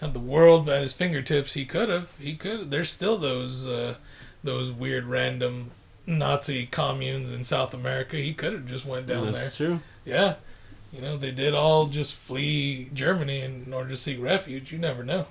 had 0.01 0.13
the 0.15 0.21
world 0.21 0.69
at 0.69 0.83
his 0.83 0.93
fingertips. 0.93 1.55
He 1.55 1.65
could 1.65 1.89
have. 1.89 2.15
He 2.19 2.35
could. 2.35 2.71
There's 2.71 2.91
still 2.91 3.17
those 3.17 3.67
uh, 3.67 3.95
those 4.43 4.71
weird 4.73 5.05
random 5.05 5.71
Nazi 6.07 6.67
communes 6.67 7.31
in 7.33 7.45
South 7.45 7.73
America. 7.73 8.17
He 8.17 8.35
could 8.35 8.53
have 8.53 8.67
just 8.67 8.85
went 8.85 9.07
down 9.07 9.27
That's 9.27 9.57
there. 9.59 9.69
true. 9.69 9.81
Yeah. 10.05 10.35
You 10.93 11.01
know, 11.01 11.17
they 11.17 11.31
did 11.31 11.55
all 11.55 11.87
just 11.87 12.17
flee 12.19 12.89
Germany 12.93 13.41
in 13.41 13.73
order 13.73 13.89
to 13.91 13.97
seek 13.97 14.23
refuge. 14.23 14.71
You 14.71 14.79
never 14.79 15.03
know. 15.03 15.27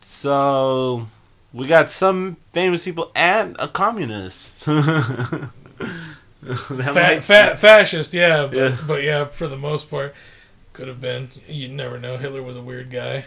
So 0.00 1.08
we 1.56 1.66
got 1.66 1.90
some 1.90 2.36
famous 2.52 2.84
people 2.84 3.10
and 3.14 3.56
a 3.58 3.68
communist. 3.68 4.66
That 6.42 6.68
Fa- 6.68 6.92
might- 6.94 7.24
fa- 7.24 7.56
fascist, 7.56 8.14
yeah 8.14 8.46
but, 8.46 8.54
Yeah. 8.56 8.76
but 8.86 9.02
yeah, 9.02 9.24
for 9.24 9.48
the 9.48 9.56
most 9.56 9.90
part, 9.90 10.14
could 10.74 10.86
have 10.86 11.00
been. 11.00 11.28
You 11.48 11.68
never 11.68 11.98
know. 11.98 12.18
Hitler 12.18 12.40
was 12.42 12.54
a 12.56 12.60
weird 12.62 12.88
guy. 12.90 13.24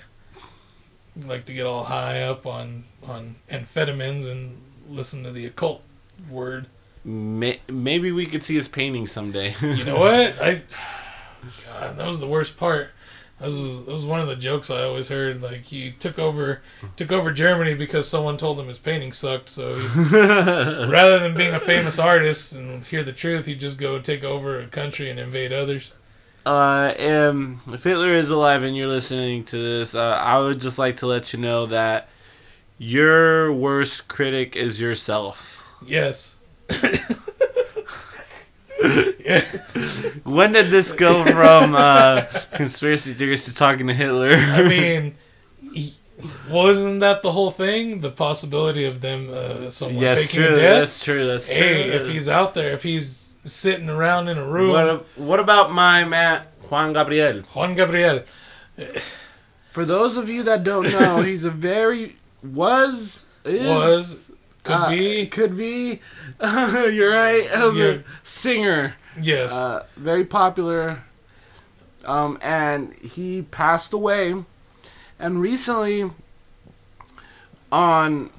He 1.19 1.23
liked 1.25 1.47
to 1.47 1.53
get 1.53 1.65
all 1.65 1.85
high 1.85 2.21
up 2.21 2.45
on 2.45 2.85
on 3.05 3.35
amphetamines 3.51 4.29
and 4.29 4.61
listen 4.87 5.23
to 5.23 5.31
the 5.31 5.45
occult 5.45 5.83
word. 6.31 6.67
May- 7.03 7.59
maybe 7.67 8.11
we 8.13 8.25
could 8.25 8.43
see 8.45 8.55
his 8.55 8.69
painting 8.69 9.05
someday. 9.05 9.53
You 9.61 9.83
know 9.83 9.99
what? 9.99 10.35
I 10.41 10.61
God, 11.65 11.97
that 11.97 12.07
was 12.07 12.21
the 12.21 12.27
worst 12.27 12.55
part. 12.57 12.91
That 13.39 13.47
was 13.47 13.85
that 13.85 13.91
was 13.91 14.05
one 14.05 14.19
of 14.19 14.27
the 14.27 14.35
jokes 14.35 14.69
I 14.69 14.83
always 14.83 15.07
heard. 15.07 15.41
Like 15.41 15.63
he 15.63 15.91
took 15.91 16.19
over 16.19 16.61
took 16.97 17.11
over 17.11 17.31
Germany 17.31 17.73
because 17.73 18.07
someone 18.09 18.35
told 18.35 18.59
him 18.59 18.67
his 18.67 18.79
painting 18.79 19.13
sucked. 19.13 19.49
So 19.49 19.75
he, 19.75 19.87
rather 20.91 21.19
than 21.19 21.35
being 21.35 21.53
a 21.53 21.59
famous 21.59 21.97
artist 21.97 22.53
and 22.53 22.83
hear 22.83 23.03
the 23.03 23.13
truth, 23.13 23.45
he'd 23.45 23.59
just 23.59 23.77
go 23.77 23.99
take 23.99 24.23
over 24.23 24.59
a 24.59 24.67
country 24.67 25.09
and 25.09 25.19
invade 25.19 25.53
others. 25.53 25.93
Uh, 26.45 26.93
um, 26.99 27.61
if 27.67 27.83
Hitler 27.83 28.13
is 28.13 28.29
alive 28.29 28.63
and 28.63 28.75
you're 28.75 28.87
listening 28.87 29.43
to 29.45 29.57
this, 29.57 29.93
uh, 29.93 30.19
I 30.21 30.39
would 30.39 30.59
just 30.59 30.79
like 30.79 30.97
to 30.97 31.07
let 31.07 31.31
you 31.31 31.39
know 31.39 31.65
that 31.67 32.09
your 32.77 33.53
worst 33.53 34.07
critic 34.07 34.55
is 34.55 34.81
yourself. 34.81 35.65
Yes. 35.85 36.37
When 40.23 40.53
did 40.53 40.67
this 40.67 40.93
go 40.93 41.23
from 41.25 41.75
uh, 41.75 42.25
conspiracy 42.53 43.13
theories 43.13 43.45
to 43.45 43.55
talking 43.55 43.87
to 43.87 43.93
Hitler? 43.93 44.31
I 44.31 44.67
mean, 44.67 45.15
he, 45.73 45.93
well, 46.49 46.67
isn't 46.67 46.99
that 46.99 47.21
the 47.21 47.31
whole 47.31 47.51
thing? 47.51 48.01
The 48.01 48.11
possibility 48.11 48.85
of 48.85 49.01
them, 49.01 49.29
uh, 49.31 49.69
someone 49.69 50.01
yes, 50.01 50.21
faking 50.21 50.47
true. 50.47 50.55
death. 50.55 50.79
That's 50.79 51.03
true. 51.03 51.27
That's 51.27 51.49
hey, 51.49 51.57
true. 51.57 51.91
Hey, 51.91 51.97
if 51.97 52.07
he's 52.07 52.29
out 52.29 52.53
there, 52.53 52.71
if 52.71 52.83
he's 52.83 53.35
sitting 53.43 53.89
around 53.89 54.29
in 54.29 54.37
a 54.37 54.45
room, 54.45 54.71
what, 54.71 55.05
what 55.17 55.39
about 55.39 55.71
my 55.71 56.03
man 56.05 56.43
Juan 56.69 56.93
Gabriel? 56.93 57.41
Juan 57.53 57.75
Gabriel. 57.75 58.23
For 59.71 59.85
those 59.85 60.17
of 60.17 60.29
you 60.29 60.43
that 60.43 60.63
don't 60.63 60.91
know, 60.91 61.21
he's 61.21 61.43
a 61.43 61.51
very 61.51 62.15
was 62.43 63.27
is, 63.45 63.67
Was, 63.67 64.28
could 64.63 64.73
uh, 64.75 64.89
be, 64.89 65.25
could 65.27 65.55
be. 65.57 65.99
you're 66.41 67.11
right. 67.13 67.45
As 67.51 67.77
Yeah. 67.77 67.85
a 67.85 67.99
singer, 68.23 68.95
yes. 69.19 69.55
uh, 69.57 69.85
very 69.95 70.25
popular. 70.25 71.03
Um, 72.05 72.37
and 72.41 72.93
he 72.95 73.41
passed 73.43 73.93
away, 73.93 74.35
and 75.19 75.41
recently, 75.41 76.09
on. 77.71 78.29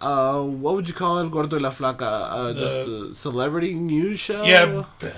Uh, 0.00 0.40
what 0.42 0.74
would 0.74 0.88
you 0.88 0.94
call 0.94 1.18
it, 1.18 1.30
Gordo 1.30 1.60
la 1.60 1.70
Flaca? 1.70 2.00
Uh, 2.30 2.52
The- 2.54 2.60
just 2.60 2.78
a 2.88 3.14
celebrity 3.14 3.74
news 3.74 4.18
show. 4.18 4.44
yeah, 4.44 4.84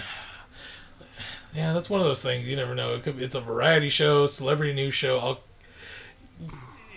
yeah, 1.54 1.72
that's 1.72 1.88
one 1.88 2.00
of 2.00 2.06
those 2.06 2.20
things. 2.22 2.49
You 2.49 2.56
never 2.56 2.75
know. 2.75 2.94
It 2.94 3.02
could, 3.04 3.16
be 3.18 3.25
it's 3.25 3.34
a 3.37 3.40
variety 3.40 3.88
show, 3.88 4.26
celebrity 4.26 4.72
news 4.72 4.94
show. 4.94 5.18
I'll, 5.18 5.40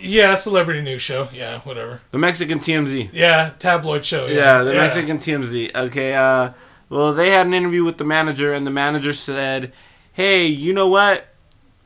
yeah, 0.00 0.34
celebrity 0.34 0.80
news 0.82 1.02
show. 1.02 1.28
Yeah, 1.32 1.60
whatever. 1.60 2.00
the 2.10 2.18
Mexican 2.18 2.58
TMZ. 2.58 3.10
Yeah, 3.12 3.52
tabloid 3.58 4.04
show. 4.04 4.26
Yeah, 4.26 4.34
Yeah, 4.34 4.62
the 4.64 4.74
Mexican 4.74 5.18
TMZ. 5.18 5.74
Okay, 5.74 6.14
uh, 6.14 6.50
well, 6.88 7.12
they 7.12 7.30
had 7.30 7.46
an 7.46 7.54
interview 7.54 7.84
with 7.84 7.98
the 7.98 8.04
manager, 8.04 8.52
and 8.52 8.66
the 8.66 8.70
manager 8.70 9.12
said, 9.12 9.72
"Hey, 10.12 10.46
you 10.46 10.72
know 10.72 10.88
what? 10.88 11.28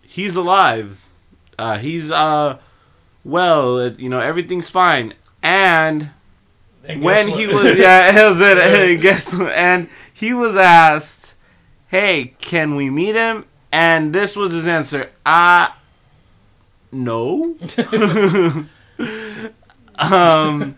He's 0.02 0.36
alive. 0.36 1.00
Uh, 1.58 1.78
he's 1.78 2.10
uh, 2.10 2.58
well, 3.24 3.90
you 3.92 4.08
know, 4.08 4.20
everything's 4.20 4.70
fine." 4.70 5.14
And 5.42 6.10
And 6.86 7.02
when 7.02 7.28
guess 7.28 7.36
he 7.36 7.46
was, 7.46 7.78
yeah, 7.78 8.10
it 8.24 8.28
was 8.28 8.40
it. 8.40 9.00
Guess 9.02 9.34
what? 9.38 9.52
and 9.54 9.88
he 10.12 10.34
was 10.34 10.56
asked, 10.56 11.34
"Hey, 11.88 12.34
can 12.40 12.74
we 12.76 12.90
meet 12.90 13.14
him?" 13.14 13.46
And 13.72 14.12
this 14.12 14.36
was 14.36 14.52
his 14.52 14.66
answer. 14.66 15.10
Uh 15.24 15.68
no. 16.92 17.56
um, 19.98 20.76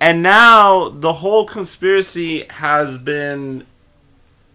and 0.00 0.22
now 0.22 0.88
the 0.88 1.14
whole 1.14 1.44
conspiracy 1.44 2.44
has 2.50 2.98
been 2.98 3.66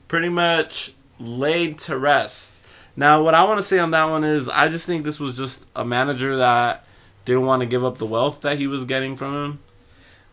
pretty 0.08 0.30
much 0.30 0.94
laid 1.20 1.80
to 1.80 1.98
rest. 1.98 2.62
Now, 2.96 3.24
what 3.24 3.34
I 3.34 3.44
want 3.44 3.58
to 3.58 3.63
say 3.63 3.80
on 3.80 3.92
that 3.92 4.06
one 4.06 4.24
is, 4.24 4.48
I 4.48 4.70
just 4.70 4.86
think 4.86 5.04
this 5.04 5.20
was 5.20 5.36
just 5.36 5.66
a 5.75 5.84
manager 5.84 6.38
that 6.38 6.86
didn't 7.25 7.46
want 7.46 7.62
to 7.62 7.66
give 7.66 7.84
up 7.84 7.98
the 7.98 8.06
wealth 8.06 8.42
that 8.42 8.58
he 8.58 8.68
was 8.68 8.86
getting 8.86 9.16
from 9.16 9.34
him. 9.34 9.60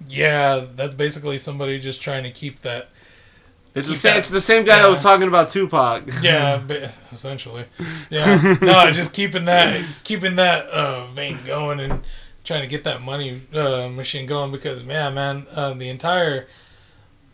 yeah, 0.06 0.64
that's 0.74 0.94
basically 0.94 1.38
somebody 1.38 1.78
just 1.78 2.02
trying 2.02 2.24
to 2.24 2.30
keep 2.30 2.60
that. 2.60 2.90
It's 3.74 3.88
the 3.88 3.94
same. 3.94 4.12
that- 4.14 4.18
It's 4.18 4.30
the 4.30 4.40
same 4.40 4.64
guy 4.64 4.78
that 4.80 4.88
was 4.88 5.02
talking 5.02 5.28
about 5.28 5.50
Tupac. 5.50 6.02
Yeah, 6.22 6.60
essentially. 7.12 7.64
Yeah, 8.10 8.56
no, 8.62 8.90
just 8.90 9.12
keeping 9.14 9.44
that 9.46 9.80
keeping 10.04 10.36
that 10.36 10.66
uh, 10.66 11.06
vein 11.06 11.38
going 11.46 11.80
and 11.80 12.02
trying 12.44 12.62
to 12.62 12.66
get 12.66 12.84
that 12.84 13.00
money 13.02 13.42
uh, 13.54 13.88
machine 13.88 14.26
going 14.26 14.50
because 14.50 14.82
man, 14.82 15.14
man, 15.14 15.46
uh, 15.54 15.72
the 15.74 15.88
entire 15.88 16.48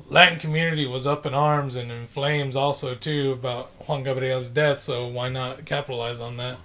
Latin 0.09 0.39
community 0.39 0.87
was 0.87 1.07
up 1.07 1.27
in 1.27 1.35
arms 1.35 1.75
and 1.75 1.91
in 1.91 2.07
flames 2.07 2.55
also 2.55 2.95
too 2.95 3.33
about 3.33 3.71
Juan 3.89 4.03
Gabriel's 4.03 4.51
death. 4.51 4.79
So 4.79 5.07
why 5.07 5.29
not 5.29 5.65
capitalize 5.65 6.21
on 6.21 6.37
that? 6.37 6.59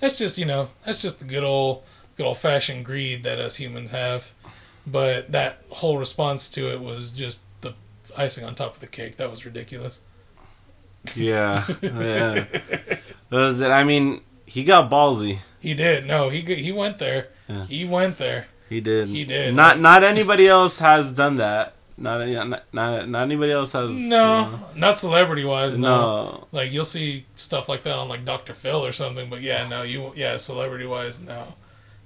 That's 0.00 0.18
just 0.18 0.36
you 0.38 0.44
know 0.46 0.68
that's 0.84 1.00
just 1.00 1.20
the 1.20 1.24
good 1.24 1.44
old 1.44 1.84
good 2.16 2.26
old 2.26 2.38
fashioned 2.38 2.84
greed 2.84 3.22
that 3.24 3.38
us 3.38 3.56
humans 3.56 3.90
have. 3.90 4.32
But 4.86 5.30
that 5.30 5.62
whole 5.70 5.96
response 5.96 6.48
to 6.50 6.72
it 6.72 6.80
was 6.80 7.12
just 7.12 7.42
icing 8.16 8.44
on 8.44 8.54
top 8.54 8.74
of 8.74 8.80
the 8.80 8.86
cake. 8.86 9.16
That 9.16 9.30
was 9.30 9.44
ridiculous. 9.44 10.00
Yeah, 11.16 11.64
yeah. 11.82 12.46
Was 13.30 13.60
it? 13.60 13.70
I 13.70 13.84
mean, 13.84 14.20
he 14.46 14.64
got 14.64 14.90
ballsy. 14.90 15.38
He 15.60 15.74
did. 15.74 16.06
No, 16.06 16.28
he 16.28 16.40
he 16.40 16.72
went 16.72 16.98
there. 16.98 17.28
Yeah. 17.48 17.64
He 17.64 17.84
went 17.84 18.18
there. 18.18 18.46
He 18.68 18.80
did. 18.80 19.08
He 19.08 19.24
did. 19.24 19.54
Not 19.54 19.80
not 19.80 20.04
anybody 20.04 20.46
else 20.46 20.78
has 20.78 21.12
done 21.12 21.36
that. 21.36 21.74
Not 21.98 22.20
any- 22.22 22.34
not 22.34 22.64
not, 22.72 23.22
anybody 23.22 23.52
else 23.52 23.72
has. 23.72 23.90
No, 23.90 24.58
you 24.74 24.80
not 24.80 24.98
celebrity 24.98 25.44
wise. 25.44 25.76
No. 25.76 25.96
no. 25.96 26.48
Like 26.52 26.72
you'll 26.72 26.84
see 26.84 27.26
stuff 27.34 27.68
like 27.68 27.82
that 27.82 27.96
on 27.96 28.08
like 28.08 28.24
Dr. 28.24 28.54
Phil 28.54 28.84
or 28.84 28.92
something. 28.92 29.28
But 29.28 29.42
yeah, 29.42 29.68
no, 29.68 29.82
you 29.82 30.12
yeah, 30.16 30.36
celebrity 30.36 30.86
wise, 30.86 31.20
no. 31.20 31.54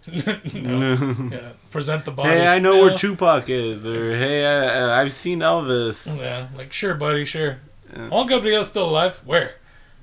no. 0.54 0.92
Yeah, 1.32 1.52
present 1.70 2.04
the 2.04 2.10
body. 2.12 2.30
Hey, 2.30 2.46
I 2.46 2.58
know 2.58 2.76
No. 2.76 2.82
where 2.82 2.96
Tupac 2.96 3.48
is, 3.48 3.86
or 3.86 4.16
hey, 4.16 4.44
I, 4.46 5.00
I've 5.02 5.12
seen 5.12 5.40
Elvis. 5.40 6.16
Yeah, 6.18 6.48
like 6.56 6.72
sure, 6.72 6.94
buddy, 6.94 7.25
sure. 7.25 7.58
Yeah. 7.94 8.08
Juan 8.08 8.26
Gabriel's 8.26 8.68
still 8.68 8.88
alive. 8.88 9.20
Where? 9.25 9.54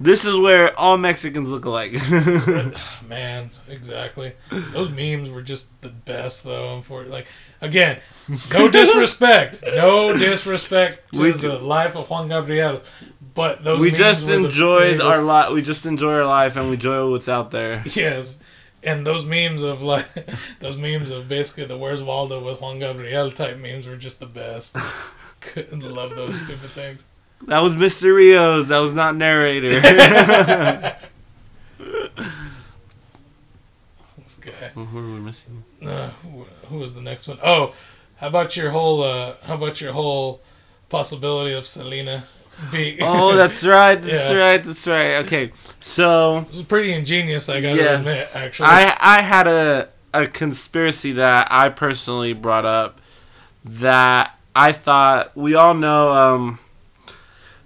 This 0.00 0.24
is 0.24 0.36
where 0.36 0.76
all 0.78 0.98
Mexicans 0.98 1.52
look 1.52 1.64
alike. 1.64 1.92
Man, 3.08 3.50
exactly. 3.68 4.32
Those 4.50 4.90
memes 4.90 5.30
were 5.30 5.40
just 5.40 5.80
the 5.82 5.88
best, 5.88 6.42
though. 6.42 6.80
For 6.80 7.04
like, 7.04 7.28
again, 7.60 8.00
no 8.52 8.68
disrespect, 8.68 9.62
no 9.76 10.12
disrespect 10.18 11.12
to 11.14 11.22
We 11.22 11.30
the 11.32 11.58
life 11.60 11.94
of 11.96 12.10
Juan 12.10 12.28
Gabriel, 12.28 12.82
but 13.34 13.64
those 13.64 13.80
we 13.80 13.90
just 13.90 14.28
enjoyed 14.28 15.00
our 15.00 15.22
life. 15.22 15.52
We 15.52 15.62
just 15.62 15.86
enjoy 15.86 16.14
our 16.14 16.26
life, 16.26 16.56
and 16.56 16.68
we 16.68 16.74
enjoy 16.74 17.10
what's 17.10 17.28
out 17.28 17.50
there. 17.50 17.82
Yes, 17.94 18.38
and 18.82 19.06
those 19.06 19.24
memes 19.24 19.62
of 19.62 19.82
like 19.82 20.06
those 20.60 20.76
memes 20.76 21.10
of 21.10 21.28
basically 21.28 21.64
the 21.64 21.76
"Where's 21.76 22.02
Waldo" 22.02 22.44
with 22.44 22.60
Juan 22.60 22.78
Gabriel 22.78 23.30
type 23.30 23.58
memes 23.58 23.86
were 23.86 23.96
just 23.96 24.20
the 24.20 24.26
best. 24.26 24.76
Couldn't 25.40 25.82
love 25.82 26.14
those 26.16 26.40
stupid 26.40 26.70
things. 26.70 27.04
That 27.46 27.60
was 27.60 27.76
Mr. 27.76 28.14
Rios. 28.14 28.68
That 28.68 28.78
was 28.78 28.94
not 28.94 29.16
narrator. 29.16 29.78
This 34.18 34.36
guy. 34.40 34.68
Who 34.74 34.98
are 34.98 35.02
we 35.02 35.20
missing? 35.20 35.64
Uh, 35.84 36.08
who, 36.08 36.44
who 36.68 36.78
was 36.78 36.94
the 36.94 37.02
next 37.02 37.28
one? 37.28 37.38
Oh, 37.44 37.74
how 38.16 38.28
about 38.28 38.56
your 38.56 38.70
whole? 38.70 39.02
Uh, 39.02 39.34
how 39.44 39.56
about 39.56 39.80
your 39.82 39.92
whole 39.92 40.40
possibility 40.88 41.52
of 41.52 41.66
Selena 41.66 42.24
Oh, 43.02 43.34
that's 43.36 43.64
right. 43.64 43.96
That's 43.96 44.30
Yeah. 44.30 44.36
right. 44.36 44.64
That's 44.64 44.86
right. 44.86 45.14
Okay, 45.24 45.52
so 45.80 46.38
it 46.48 46.48
was 46.52 46.62
pretty 46.62 46.92
ingenious. 46.92 47.48
I 47.48 47.60
gotta 47.60 47.76
yes, 47.76 48.06
admit, 48.34 48.46
actually. 48.46 48.66
I 48.68 48.96
I 49.00 49.20
had 49.22 49.46
a 49.46 49.88
a 50.12 50.26
conspiracy 50.26 51.12
that 51.12 51.48
I 51.50 51.68
personally 51.68 52.32
brought 52.32 52.64
up 52.64 53.00
that 53.64 54.38
I 54.54 54.72
thought 54.72 55.36
we 55.36 55.54
all 55.54 55.74
know 55.74 56.12
um 56.12 56.58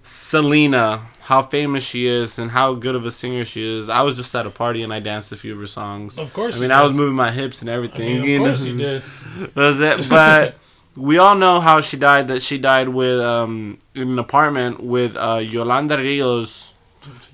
Selena 0.02 1.02
how 1.23 1.42
famous 1.42 1.85
she 1.85 2.07
is 2.07 2.38
and 2.38 2.50
how 2.52 2.75
good 2.75 2.95
of 2.95 3.04
a 3.04 3.11
singer 3.11 3.45
she 3.45 3.62
is. 3.78 3.90
I 3.90 4.00
was 4.00 4.14
just 4.14 4.35
at 4.35 4.47
a 4.47 4.50
party 4.50 4.83
and 4.83 4.95
I 4.95 4.99
danced 5.00 5.30
a 5.30 5.37
few 5.37 5.52
of 5.52 5.59
her 5.59 5.66
songs. 5.66 6.18
of 6.18 6.33
course. 6.33 6.57
I 6.57 6.61
mean. 6.62 6.71
I 6.71 6.83
was 6.83 6.95
moving 6.95 7.14
my 7.14 7.30
hips 7.30 7.61
and 7.61 7.71
I 7.71 7.75
everything. 7.75 8.07
mean, 8.23 8.23
you 8.25 8.37
of 8.40 8.47
course 8.47 8.64
you 8.64 8.76
did. 8.78 9.02
Was 9.54 9.80
it? 9.83 10.09
But 10.09 10.57
we 10.98 11.18
all 11.18 11.34
know 11.34 11.60
how 11.60 11.80
she 11.80 11.96
died. 11.96 12.28
That 12.28 12.42
she 12.42 12.58
died 12.58 12.88
with 12.88 13.20
um 13.20 13.78
in 13.94 14.08
an 14.10 14.18
apartment 14.18 14.80
with 14.82 15.16
uh 15.16 15.40
Yolanda 15.42 15.96
Rios. 15.96 16.74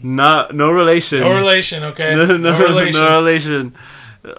No, 0.03 0.47
no 0.53 0.71
relation. 0.71 1.21
No 1.21 1.35
relation, 1.35 1.83
okay? 1.85 2.15
no, 2.17 2.27
No, 2.27 2.37
no, 2.37 2.59
relation. 2.59 3.01
no 3.01 3.17
relation. 3.17 3.75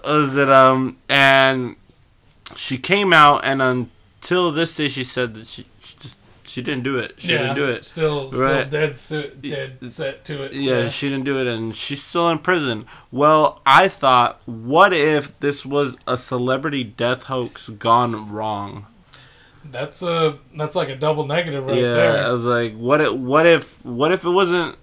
Was 0.04 0.36
it 0.36 0.48
um 0.50 0.96
and 1.08 1.76
she 2.54 2.78
came 2.78 3.12
out 3.12 3.44
and 3.44 3.60
until 3.60 4.52
this 4.52 4.76
day 4.76 4.88
she 4.88 5.04
said 5.04 5.34
that 5.34 5.46
she, 5.46 5.64
she 5.80 5.96
just 5.98 6.16
she 6.44 6.62
didn't 6.62 6.84
do 6.84 6.96
it. 6.98 7.14
She 7.18 7.32
yeah, 7.32 7.38
didn't 7.38 7.56
do 7.56 7.68
it. 7.68 7.84
Still, 7.84 8.28
still 8.28 8.42
Right. 8.46 8.70
dead, 8.70 8.96
set, 8.96 9.42
dead 9.42 9.78
set 9.90 10.24
to 10.26 10.44
it. 10.44 10.52
Yeah, 10.52 10.88
she 10.88 11.08
didn't 11.10 11.24
do 11.24 11.40
it, 11.40 11.46
and 11.48 11.74
she's 11.76 12.02
still 12.02 12.30
in 12.30 12.38
prison. 12.38 12.86
Well, 13.10 13.60
I 13.66 13.88
thought, 13.88 14.40
what 14.46 14.92
if 14.92 15.38
this 15.40 15.66
was 15.66 15.98
a 16.06 16.16
celebrity 16.16 16.84
death 16.84 17.24
hoax 17.24 17.68
gone 17.68 18.30
wrong? 18.30 18.86
That's 19.70 20.02
a 20.02 20.38
that's 20.54 20.74
like 20.74 20.88
a 20.88 20.96
double 20.96 21.26
negative 21.26 21.66
right 21.66 21.80
there. 21.80 22.16
yeah, 22.16 22.26
I 22.26 22.30
was 22.30 22.44
like, 22.44 22.74
what 22.74 23.00
if, 23.00 23.12
what 23.12 23.46
if, 23.46 23.84
what 23.84 24.12
if 24.12 24.24
it 24.24 24.30
wasn't, 24.30 24.76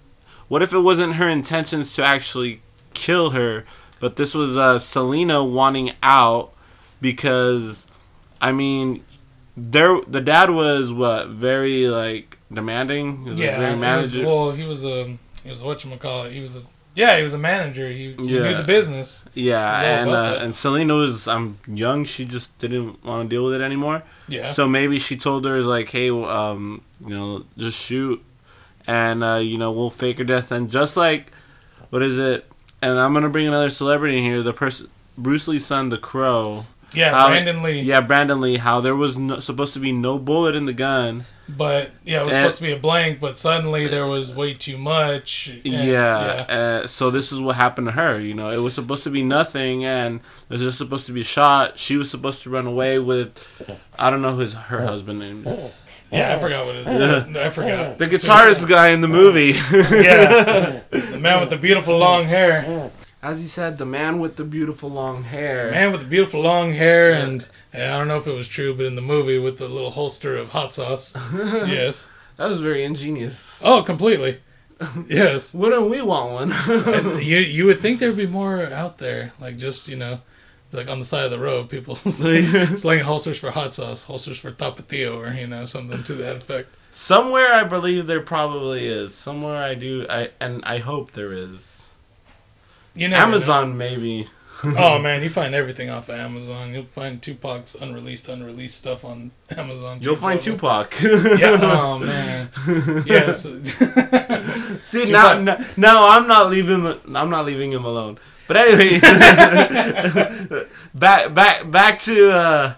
what 0.48 0.62
if 0.62 0.72
it 0.72 0.80
wasn't 0.80 1.14
her 1.14 1.28
intentions 1.28 1.94
to 1.96 2.04
actually 2.04 2.62
kill 2.92 3.30
her, 3.30 3.64
but 4.00 4.16
this 4.16 4.34
was 4.34 4.56
uh, 4.56 4.78
Selena 4.78 5.44
wanting 5.44 5.92
out 6.02 6.52
because, 7.00 7.86
I 8.40 8.52
mean, 8.52 9.04
there 9.56 10.00
the 10.06 10.20
dad 10.20 10.50
was 10.50 10.92
what 10.92 11.28
very 11.28 11.86
like 11.88 12.38
demanding. 12.52 13.18
He 13.18 13.24
was, 13.24 13.32
like, 13.34 13.42
Yeah, 13.42 13.58
very 13.58 13.74
he 13.74 13.96
was, 13.96 14.18
well, 14.18 14.50
he 14.50 14.64
was 14.64 14.84
a 14.84 15.16
he 15.42 15.50
was 15.50 15.62
what 15.62 15.84
you 15.84 15.96
call 15.96 16.24
it. 16.24 16.32
He 16.32 16.40
was 16.40 16.56
a 16.56 16.62
yeah, 16.94 17.16
he 17.16 17.22
was 17.22 17.34
a 17.34 17.38
manager. 17.38 17.88
He, 17.88 18.12
he 18.12 18.34
Yeah. 18.36 18.42
knew 18.50 18.56
the 18.56 18.64
business. 18.64 19.24
Yeah, 19.34 19.80
and 19.80 20.10
uh, 20.10 20.38
and 20.40 20.54
Selena 20.54 20.94
was 20.94 21.26
I'm 21.28 21.58
young. 21.66 22.04
She 22.04 22.24
just 22.24 22.56
didn't 22.58 23.04
want 23.04 23.28
to 23.28 23.34
deal 23.34 23.44
with 23.44 23.54
it 23.54 23.60
anymore. 23.60 24.02
Yeah, 24.28 24.52
So 24.52 24.66
maybe 24.68 24.98
she 24.98 25.16
told 25.16 25.44
her 25.44 25.60
like, 25.60 25.90
hey, 25.90 26.08
um, 26.10 26.82
you 27.06 27.14
know, 27.16 27.44
just 27.58 27.78
shoot, 27.80 28.22
and 28.86 29.22
uh, 29.24 29.36
you 29.42 29.58
know 29.58 29.72
we'll 29.72 29.90
fake 29.90 30.18
her 30.18 30.24
death. 30.24 30.50
And 30.52 30.70
just 30.70 30.96
like, 30.96 31.32
what 31.90 32.02
is 32.02 32.18
it? 32.18 32.46
And 32.82 32.98
I'm 32.98 33.12
gonna 33.14 33.30
bring 33.30 33.46
another 33.48 33.70
celebrity 33.70 34.18
in 34.18 34.24
here. 34.24 34.42
The 34.42 34.52
person, 34.52 34.88
Bruce 35.18 35.48
Lee's 35.48 35.64
son, 35.66 35.88
the 35.88 35.98
Crow. 35.98 36.66
yeah, 36.94 37.10
how- 37.12 37.28
Brandon 37.28 37.62
Lee. 37.62 37.80
Yeah, 37.80 38.00
Brandon 38.02 38.40
Lee. 38.40 38.56
How 38.58 38.80
there 38.80 38.94
was 38.96 39.16
no, 39.18 39.40
supposed 39.40 39.72
to 39.74 39.80
be 39.80 39.90
no 39.92 40.18
bullet 40.18 40.54
in 40.54 40.66
the 40.66 40.72
gun. 40.74 41.24
But 41.48 41.90
yeah, 42.04 42.22
it 42.22 42.24
was 42.24 42.32
And- 42.34 42.42
supposed 42.42 42.56
to 42.58 42.62
be 42.62 42.72
a 42.72 42.78
blank, 42.78 43.20
but 43.20 43.36
suddenly 43.36 43.86
there 43.86 44.06
was 44.06 44.32
way 44.34 44.54
too 44.54 44.78
much. 44.78 45.48
and- 45.48 45.64
yeah. 45.66 46.46
Uh, 46.48 46.86
so 46.86 47.10
this 47.10 47.32
is 47.32 47.38
what 47.40 47.56
happened 47.56 47.86
to 47.88 47.92
her. 47.92 48.18
You 48.18 48.32
know, 48.34 48.48
it 48.48 48.58
was 48.58 48.74
supposed 48.74 49.04
to 49.04 49.10
be 49.10 49.22
nothing, 49.22 49.84
and 49.84 50.20
it 50.48 50.52
was 50.54 50.62
just 50.62 50.78
supposed 50.78 51.04
to 51.06 51.12
be 51.12 51.20
a 51.20 51.24
shot. 51.24 51.78
She 51.78 51.96
was 51.96 52.10
supposed 52.10 52.42
to 52.44 52.50
run 52.50 52.66
away 52.66 52.98
with, 52.98 53.36
I 53.98 54.08
don't 54.10 54.22
know 54.22 54.36
his 54.38 54.54
her 54.54 54.86
husband 54.86 55.18
name, 55.18 55.44
yeah. 56.10 56.34
I 56.34 56.38
forgot 56.38 56.64
what 56.66 56.76
it 56.76 56.86
is. 56.86 57.36
I 57.36 57.50
forgot 57.50 57.98
the 57.98 58.06
guitarist 58.06 58.68
guy 58.68 58.88
in 58.88 59.00
the 59.02 59.08
movie. 59.08 59.54
Yeah, 59.70 60.80
the 60.90 61.18
man 61.20 61.40
with 61.40 61.50
the 61.50 61.56
beautiful 61.58 61.98
long 61.98 62.24
hair. 62.26 62.90
As 63.22 63.40
he 63.40 63.46
said, 63.46 63.78
the 63.78 63.86
man 63.86 64.18
with 64.18 64.36
the 64.36 64.44
beautiful 64.44 64.90
long 64.90 65.24
hair. 65.24 65.70
Man 65.70 65.92
with 65.92 66.02
the 66.02 66.06
beautiful 66.06 66.40
long 66.42 66.72
hair, 66.74 67.10
and 67.12 67.46
I 67.74 67.98
don't 67.98 68.08
know 68.08 68.16
if 68.16 68.26
it 68.26 68.34
was 68.34 68.48
true, 68.48 68.74
but 68.74 68.86
in 68.86 68.94
the 68.94 69.02
movie 69.02 69.38
with 69.38 69.58
the 69.58 69.68
little 69.68 69.90
holster 69.90 70.36
of 70.36 70.50
hot 70.50 70.72
sauce. 70.72 71.12
yes. 71.32 72.06
That 72.36 72.50
was 72.50 72.60
very 72.60 72.84
ingenious. 72.84 73.60
Oh, 73.64 73.82
completely. 73.82 74.38
Yes. 75.08 75.54
Wouldn't 75.54 75.88
we 75.88 76.02
want 76.02 76.32
one? 76.32 76.52
And 76.52 77.22
you 77.22 77.38
you 77.38 77.64
would 77.66 77.78
think 77.78 78.00
there'd 78.00 78.16
be 78.16 78.26
more 78.26 78.66
out 78.66 78.98
there, 78.98 79.32
like 79.40 79.56
just 79.56 79.88
you 79.88 79.96
know, 79.96 80.20
like 80.72 80.88
on 80.88 80.98
the 80.98 81.04
side 81.04 81.24
of 81.24 81.30
the 81.30 81.38
road, 81.38 81.70
people 81.70 81.94
slinging 81.96 83.04
holsters 83.04 83.38
for 83.38 83.52
hot 83.52 83.72
sauce, 83.72 84.02
holsters 84.02 84.38
for 84.38 84.50
tapatio, 84.50 85.16
or 85.16 85.32
you 85.32 85.46
know 85.46 85.64
something 85.64 86.02
to 86.02 86.14
that 86.14 86.36
effect. 86.36 86.74
Somewhere 86.90 87.54
I 87.54 87.64
believe 87.64 88.06
there 88.06 88.20
probably 88.20 88.86
is. 88.86 89.14
Somewhere 89.14 89.62
I 89.62 89.74
do. 89.74 90.06
I 90.10 90.30
and 90.40 90.62
I 90.64 90.78
hope 90.78 91.12
there 91.12 91.32
is. 91.32 91.88
You 92.94 93.08
know. 93.08 93.16
Amazon 93.16 93.78
maybe. 93.78 94.28
Oh 94.78 94.98
man, 94.98 95.22
you 95.22 95.30
find 95.30 95.54
everything 95.54 95.90
off 95.90 96.08
of 96.08 96.16
Amazon. 96.16 96.72
You'll 96.74 96.84
find 96.84 97.20
Tupac's 97.22 97.74
unreleased, 97.74 98.28
unreleased 98.28 98.76
stuff 98.76 99.04
on 99.04 99.30
Amazon. 99.56 99.98
You'll 100.00 100.16
find 100.16 100.40
Tupac. 100.40 100.94
Yeah. 101.02 101.58
Oh 101.62 101.98
man. 101.98 102.50
Yes. 103.06 103.42
See 104.82 105.06
Tupac. 105.06 105.12
now, 105.12 105.40
now, 105.40 105.64
now 105.76 106.08
I'm 106.08 106.26
not 106.26 106.50
leaving. 106.50 106.86
I'm 107.14 107.30
not 107.30 107.44
leaving 107.46 107.72
him 107.72 107.84
alone. 107.84 108.18
But 108.46 108.56
anyways, 108.58 109.00
back 110.94 111.32
back 111.34 111.70
back 111.70 111.98
to 112.00 112.30
uh, 112.30 112.74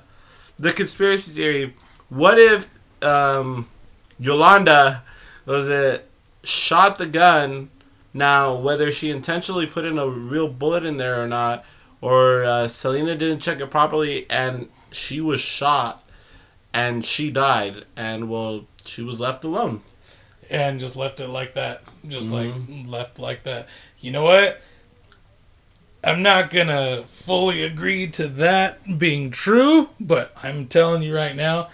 the 0.59 0.73
conspiracy 0.73 1.33
theory. 1.33 1.75
What 2.09 2.39
if 2.39 2.69
um, 3.03 3.69
Yolanda 4.19 5.03
was 5.45 5.69
it 5.69 6.09
shot 6.45 6.99
the 6.99 7.07
gun? 7.07 7.71
Now 8.15 8.55
whether 8.55 8.91
she 8.91 9.11
intentionally 9.11 9.67
put 9.67 9.85
in 9.85 9.99
a 9.99 10.09
real 10.09 10.49
bullet 10.49 10.85
in 10.87 10.97
there 10.97 11.23
or 11.23 11.27
not, 11.27 11.65
or 12.01 12.45
uh, 12.45 12.69
Selena 12.69 13.15
didn't 13.17 13.41
check 13.41 13.61
it 13.61 13.71
properly 13.71 14.27
and 14.31 14.69
she 14.93 15.21
was 15.21 15.41
shot 15.41 16.03
and 16.73 17.05
she 17.05 17.31
died, 17.31 17.85
and 17.97 18.29
well 18.31 18.67
she 18.85 19.03
was 19.03 19.21
left 19.21 19.45
alone. 19.45 19.81
and 20.51 20.79
just 20.79 20.95
left 20.97 21.19
it 21.21 21.29
like 21.29 21.55
that. 21.55 21.83
Just 22.07 22.31
Mm-hmm. 22.31 22.83
like 22.83 23.01
left 23.01 23.19
like 23.19 23.43
that. 23.45 23.69
You 23.99 24.13
know 24.13 24.23
what? 24.25 24.61
I'm 26.05 26.23
not 26.23 26.51
gonna 26.51 27.03
fully 27.05 27.65
agree 27.65 28.07
to 28.11 28.29
that 28.29 28.99
being 28.99 29.31
true, 29.31 29.89
but 29.99 30.33
I'm 30.41 30.69
telling 30.69 31.03
you 31.03 31.15
right 31.17 31.35
now, 31.35 31.69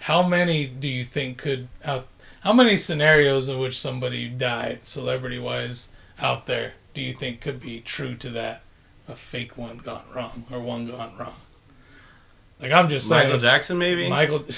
how 0.00 0.26
many 0.26 0.66
do 0.66 0.88
you 0.88 1.04
think 1.04 1.38
could 1.38 1.68
out? 1.84 2.06
How 2.42 2.52
many 2.52 2.76
scenarios 2.76 3.48
in 3.48 3.58
which 3.58 3.78
somebody 3.78 4.28
died, 4.28 4.86
celebrity 4.86 5.38
wise, 5.38 5.90
out 6.18 6.46
there, 6.46 6.74
do 6.94 7.00
you 7.00 7.12
think 7.14 7.40
could 7.40 7.60
be 7.60 7.80
true 7.80 8.14
to 8.16 8.28
that? 8.30 8.62
A 9.08 9.14
fake 9.14 9.56
one 9.56 9.78
gone 9.78 10.04
wrong 10.14 10.44
or 10.50 10.60
one 10.60 10.86
gone 10.86 11.16
wrong. 11.18 11.34
Like 12.60 12.72
I'm 12.72 12.88
just 12.88 13.08
saying, 13.08 13.24
Michael 13.28 13.40
Jackson 13.40 13.78
maybe. 13.78 14.08
Michael. 14.08 14.44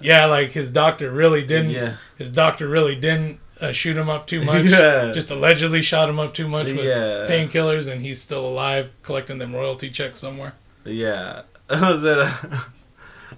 Yeah, 0.00 0.26
like 0.26 0.50
his 0.50 0.72
doctor 0.72 1.08
really 1.08 1.46
didn't. 1.46 1.70
Yeah. 1.70 1.96
His 2.18 2.28
doctor 2.28 2.66
really 2.66 2.96
didn't 2.96 3.38
uh, 3.60 3.70
shoot 3.70 3.96
him 3.96 4.10
up 4.10 4.26
too 4.26 4.44
much. 4.44 4.64
Yeah. 4.64 5.12
Just 5.14 5.30
allegedly 5.30 5.82
shot 5.82 6.08
him 6.08 6.18
up 6.18 6.34
too 6.34 6.48
much 6.48 6.66
with 6.66 6.84
Yeah. 6.84 7.26
painkillers, 7.28 7.88
and 7.90 8.02
he's 8.02 8.20
still 8.20 8.44
alive, 8.44 8.90
collecting 9.04 9.38
them 9.38 9.54
royalty 9.54 9.88
checks 9.90 10.18
somewhere. 10.18 10.54
Yeah. 10.84 11.42
Was 11.70 12.02
it? 12.04 12.18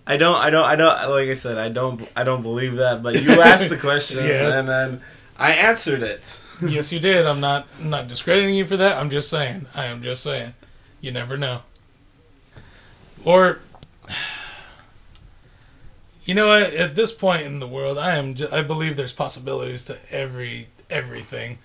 I 0.06 0.16
don't. 0.16 0.36
I 0.36 0.48
don't. 0.48 0.64
I 0.64 0.76
don't. 0.76 1.10
Like 1.10 1.28
I 1.28 1.34
said, 1.34 1.58
I 1.58 1.68
don't. 1.68 2.08
I 2.16 2.24
don't 2.24 2.40
believe 2.42 2.76
that. 2.76 3.02
But 3.02 3.22
you 3.22 3.32
asked 3.42 3.68
the 3.68 3.76
question, 3.76 4.24
Yes. 4.24 4.56
and 4.56 4.66
then 4.66 5.02
I 5.38 5.52
answered 5.52 6.02
it. 6.02 6.40
yes, 6.62 6.92
you 6.92 7.00
did. 7.00 7.26
I'm 7.26 7.40
not 7.40 7.66
I'm 7.80 7.90
not 7.90 8.08
discrediting 8.08 8.54
you 8.54 8.64
for 8.64 8.76
that. 8.76 8.98
I'm 8.98 9.10
just 9.10 9.28
saying. 9.28 9.66
I 9.74 9.86
am 9.86 10.02
just 10.02 10.22
saying. 10.22 10.54
You 11.00 11.12
never 11.12 11.36
know. 11.36 11.62
Or, 13.24 13.60
you 16.24 16.34
know, 16.34 16.48
what? 16.48 16.74
at 16.74 16.94
this 16.94 17.12
point 17.12 17.42
in 17.42 17.60
the 17.60 17.66
world, 17.66 17.98
I 17.98 18.16
am. 18.16 18.34
Ju- 18.34 18.48
I 18.50 18.62
believe 18.62 18.96
there's 18.96 19.12
possibilities 19.12 19.82
to 19.84 19.98
every 20.10 20.68
everything. 20.88 21.58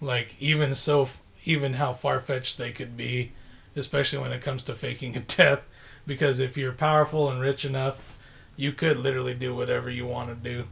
Like 0.00 0.34
even 0.40 0.74
so, 0.74 1.08
even 1.44 1.74
how 1.74 1.92
far 1.92 2.20
fetched 2.20 2.56
they 2.56 2.72
could 2.72 2.96
be, 2.96 3.32
especially 3.76 4.20
when 4.20 4.32
it 4.32 4.42
comes 4.42 4.62
to 4.64 4.74
faking 4.74 5.16
a 5.16 5.20
death. 5.36 5.68
Because 6.06 6.40
if 6.40 6.56
you're 6.56 6.72
powerful 6.72 7.30
and 7.30 7.40
rich 7.40 7.66
enough, 7.66 8.18
you 8.56 8.72
could 8.72 8.98
literally 8.98 9.34
do 9.34 9.54
whatever 9.54 9.90
you 9.90 10.06
want 10.06 10.30
to 10.30 10.34
do. 10.34 10.64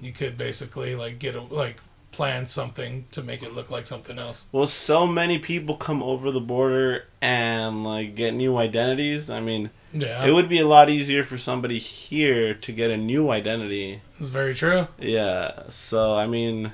You 0.00 0.12
could 0.12 0.38
basically 0.38 0.94
like 0.94 1.18
get 1.18 1.34
a 1.34 1.42
like 1.42 1.76
plan 2.12 2.46
something 2.46 3.04
to 3.12 3.22
make 3.22 3.42
it 3.42 3.54
look 3.54 3.70
like 3.70 3.86
something 3.86 4.18
else. 4.18 4.46
Well, 4.52 4.66
so 4.66 5.06
many 5.06 5.38
people 5.38 5.76
come 5.76 6.02
over 6.02 6.30
the 6.30 6.40
border 6.40 7.06
and 7.22 7.84
like 7.84 8.14
get 8.14 8.34
new 8.34 8.56
identities. 8.56 9.30
I 9.30 9.40
mean, 9.40 9.70
Yeah, 9.92 10.24
it 10.26 10.32
would 10.32 10.48
be 10.48 10.58
a 10.60 10.66
lot 10.66 10.90
easier 10.90 11.22
for 11.22 11.38
somebody 11.38 11.78
here 11.78 12.54
to 12.54 12.72
get 12.72 12.90
a 12.90 12.96
new 12.96 13.30
identity. 13.30 14.00
it's 14.18 14.28
very 14.30 14.54
true. 14.54 14.88
Yeah. 14.98 15.68
So 15.68 16.14
I 16.16 16.26
mean, 16.26 16.72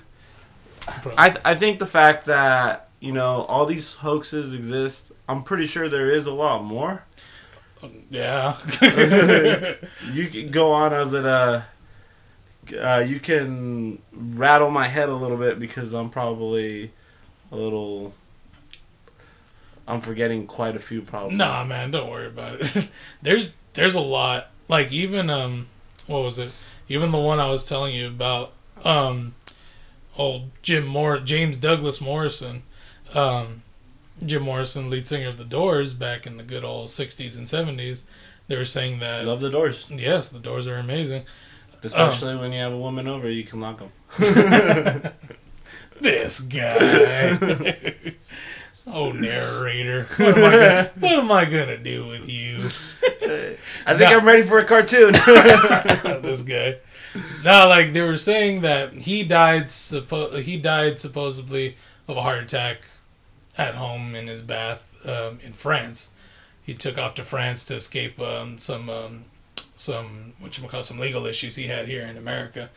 I 1.17 1.31
th- 1.31 1.43
I 1.45 1.55
think 1.55 1.79
the 1.81 1.87
fact 1.87 2.27
that 2.27 2.89
you 3.01 3.13
know 3.13 3.45
all 3.49 3.67
these 3.67 3.95
hoaxes 3.95 4.55
exist. 4.55 5.13
I'm 5.29 5.43
pretty 5.43 5.67
sure 5.67 5.89
there 5.89 6.11
is 6.11 6.27
a 6.29 6.33
lot 6.33 6.63
more. 6.65 7.03
Yeah. 8.11 8.57
you 10.13 10.27
can 10.33 10.51
go 10.51 10.73
on 10.73 10.93
as 10.93 11.13
it 11.13 11.27
uh, 11.27 11.63
uh 12.75 13.05
you 13.07 13.21
can 13.21 13.99
rattle 14.13 14.71
my 14.71 14.85
head 14.85 15.09
a 15.09 15.15
little 15.15 15.37
bit 15.37 15.59
because 15.59 15.93
I'm 15.93 16.11
probably 16.11 16.91
a 17.51 17.57
little 17.57 18.15
I'm 19.89 20.01
forgetting 20.01 20.47
quite 20.47 20.75
a 20.75 20.81
few 20.81 21.01
problems. 21.01 21.39
nah, 21.39 21.65
man, 21.65 21.91
don't 21.91 22.11
worry 22.11 22.27
about 22.27 22.61
it. 22.61 22.91
there's 23.23 23.53
there's 23.75 23.95
a 23.95 24.01
lot. 24.01 24.49
Like 24.69 24.91
even 24.93 25.31
um, 25.31 25.67
what 26.07 26.23
was 26.23 26.39
it? 26.39 26.51
Even 26.89 27.11
the 27.11 27.19
one 27.19 27.39
I 27.39 27.51
was 27.51 27.65
telling 27.65 27.95
you 27.95 28.09
about 28.09 28.53
um, 28.85 29.35
old 30.17 30.51
Jim 30.63 30.87
Moore, 30.87 31.19
James 31.19 31.57
Douglas 31.57 32.01
Morrison, 32.01 32.63
um, 33.15 33.63
Jim 34.25 34.43
Morrison, 34.43 34.91
lead 34.91 35.07
singer 35.07 35.29
of 35.29 35.37
the 35.37 35.45
Doors, 35.45 35.95
back 35.95 36.27
in 36.27 36.37
the 36.37 36.43
good 36.43 36.65
old 36.65 36.89
'60s 36.89 37.39
and 37.39 37.47
'70s. 37.47 38.03
They 38.49 38.57
were 38.57 38.65
saying 38.65 39.01
that 39.01 39.25
love 39.25 39.41
the 39.41 39.51
doors, 39.51 39.91
yes, 39.91 40.29
the 40.29 40.39
Doors 40.39 40.67
are 40.67 40.77
amazing. 40.77 41.25
Especially 41.83 42.37
when 42.37 42.53
you 42.53 42.61
have 42.61 42.73
a 42.73 42.79
woman 42.79 43.07
over. 43.07 43.29
You 43.29 43.45
can 43.45 43.61
lock 43.61 43.79
them. 43.79 43.91
This 46.01 46.41
guy. 46.41 47.39
oh, 48.87 49.13
narrator. 49.13 50.05
What 50.17 50.39
am, 50.39 50.45
I 50.45 50.51
gonna, 50.51 50.91
what 51.01 51.13
am 51.13 51.33
I 51.33 51.45
gonna 51.47 51.79
do 51.79 52.07
with 52.07 52.29
you? 52.29 52.65
I 53.87 53.95
think 53.95 54.11
I'm 54.11 54.27
ready 54.27 54.43
for 54.43 54.59
a 54.59 54.65
cartoon. 54.65 55.13
this 55.13 56.43
guy. 56.43 56.77
No, 57.43 57.67
like 57.69 57.95
they 57.95 58.03
were 58.03 58.17
saying 58.17 58.61
that 58.61 58.93
he 58.93 59.23
died. 59.25 59.65
Suppo- 59.65 60.41
he 60.41 60.59
died 60.59 61.01
supposedly 61.01 61.77
of 62.07 62.19
a 62.19 62.23
heart 62.23 62.43
attack 62.43 62.87
at 63.57 63.75
home 63.75 64.15
in 64.15 64.27
his 64.27 64.43
bath 64.43 64.95
um, 65.09 65.39
in 65.43 65.55
France. 65.55 66.11
He 66.63 66.75
took 66.75 66.99
off 66.99 67.15
to 67.15 67.23
France 67.23 67.65
to 67.65 67.77
escape 67.77 68.21
um, 68.21 68.59
some 68.59 68.91
um, 68.91 69.25
some 69.77 70.33
you 70.41 70.69
call 70.69 70.83
some 70.83 70.99
legal 70.99 71.27
issues 71.27 71.57
he 71.57 71.69
had 71.69 71.87
here 71.87 72.03
in 72.03 72.17
America. 72.17 72.71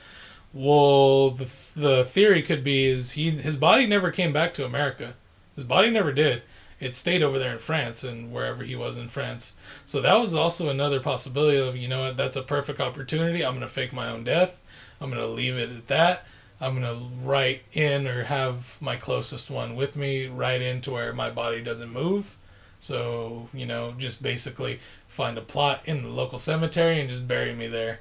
Well, 0.53 1.31
the 1.31 1.49
the 1.75 2.03
theory 2.03 2.41
could 2.41 2.63
be 2.63 2.87
is 2.87 3.11
he 3.11 3.31
his 3.31 3.57
body 3.57 3.87
never 3.87 4.11
came 4.11 4.33
back 4.33 4.53
to 4.53 4.65
America. 4.65 5.13
His 5.55 5.63
body 5.63 5.89
never 5.89 6.11
did. 6.11 6.43
It 6.79 6.95
stayed 6.95 7.21
over 7.21 7.37
there 7.37 7.51
in 7.51 7.59
France 7.59 8.03
and 8.03 8.31
wherever 8.31 8.63
he 8.63 8.75
was 8.75 8.95
in 8.95 9.09
France. 9.09 9.53
So 9.85 9.99
that 10.01 10.15
was 10.19 10.33
also 10.33 10.69
another 10.69 10.99
possibility 10.99 11.57
of 11.57 11.75
you 11.75 11.87
know 11.87 12.13
that's 12.13 12.37
a 12.37 12.41
perfect 12.41 12.79
opportunity. 12.79 13.43
I'm 13.45 13.53
gonna 13.53 13.67
fake 13.67 13.93
my 13.93 14.09
own 14.09 14.23
death. 14.23 14.65
I'm 15.01 15.09
gonna 15.09 15.27
leave 15.27 15.57
it 15.57 15.69
at 15.69 15.87
that. 15.87 16.25
I'm 16.61 16.73
gonna 16.73 16.99
write 17.21 17.63
in 17.73 18.07
or 18.07 18.23
have 18.23 18.81
my 18.81 18.95
closest 18.95 19.49
one 19.51 19.75
with 19.75 19.95
me 19.95 20.27
right 20.27 20.61
into 20.61 20.91
where 20.91 21.13
my 21.13 21.29
body 21.29 21.61
doesn't 21.61 21.91
move. 21.91 22.37
So 22.79 23.49
you 23.53 23.65
know, 23.65 23.93
just 23.97 24.23
basically 24.23 24.79
find 25.09 25.37
a 25.37 25.41
plot 25.41 25.81
in 25.85 26.03
the 26.03 26.09
local 26.09 26.39
cemetery 26.39 27.01
and 27.01 27.09
just 27.09 27.27
bury 27.27 27.53
me 27.53 27.67
there, 27.67 27.99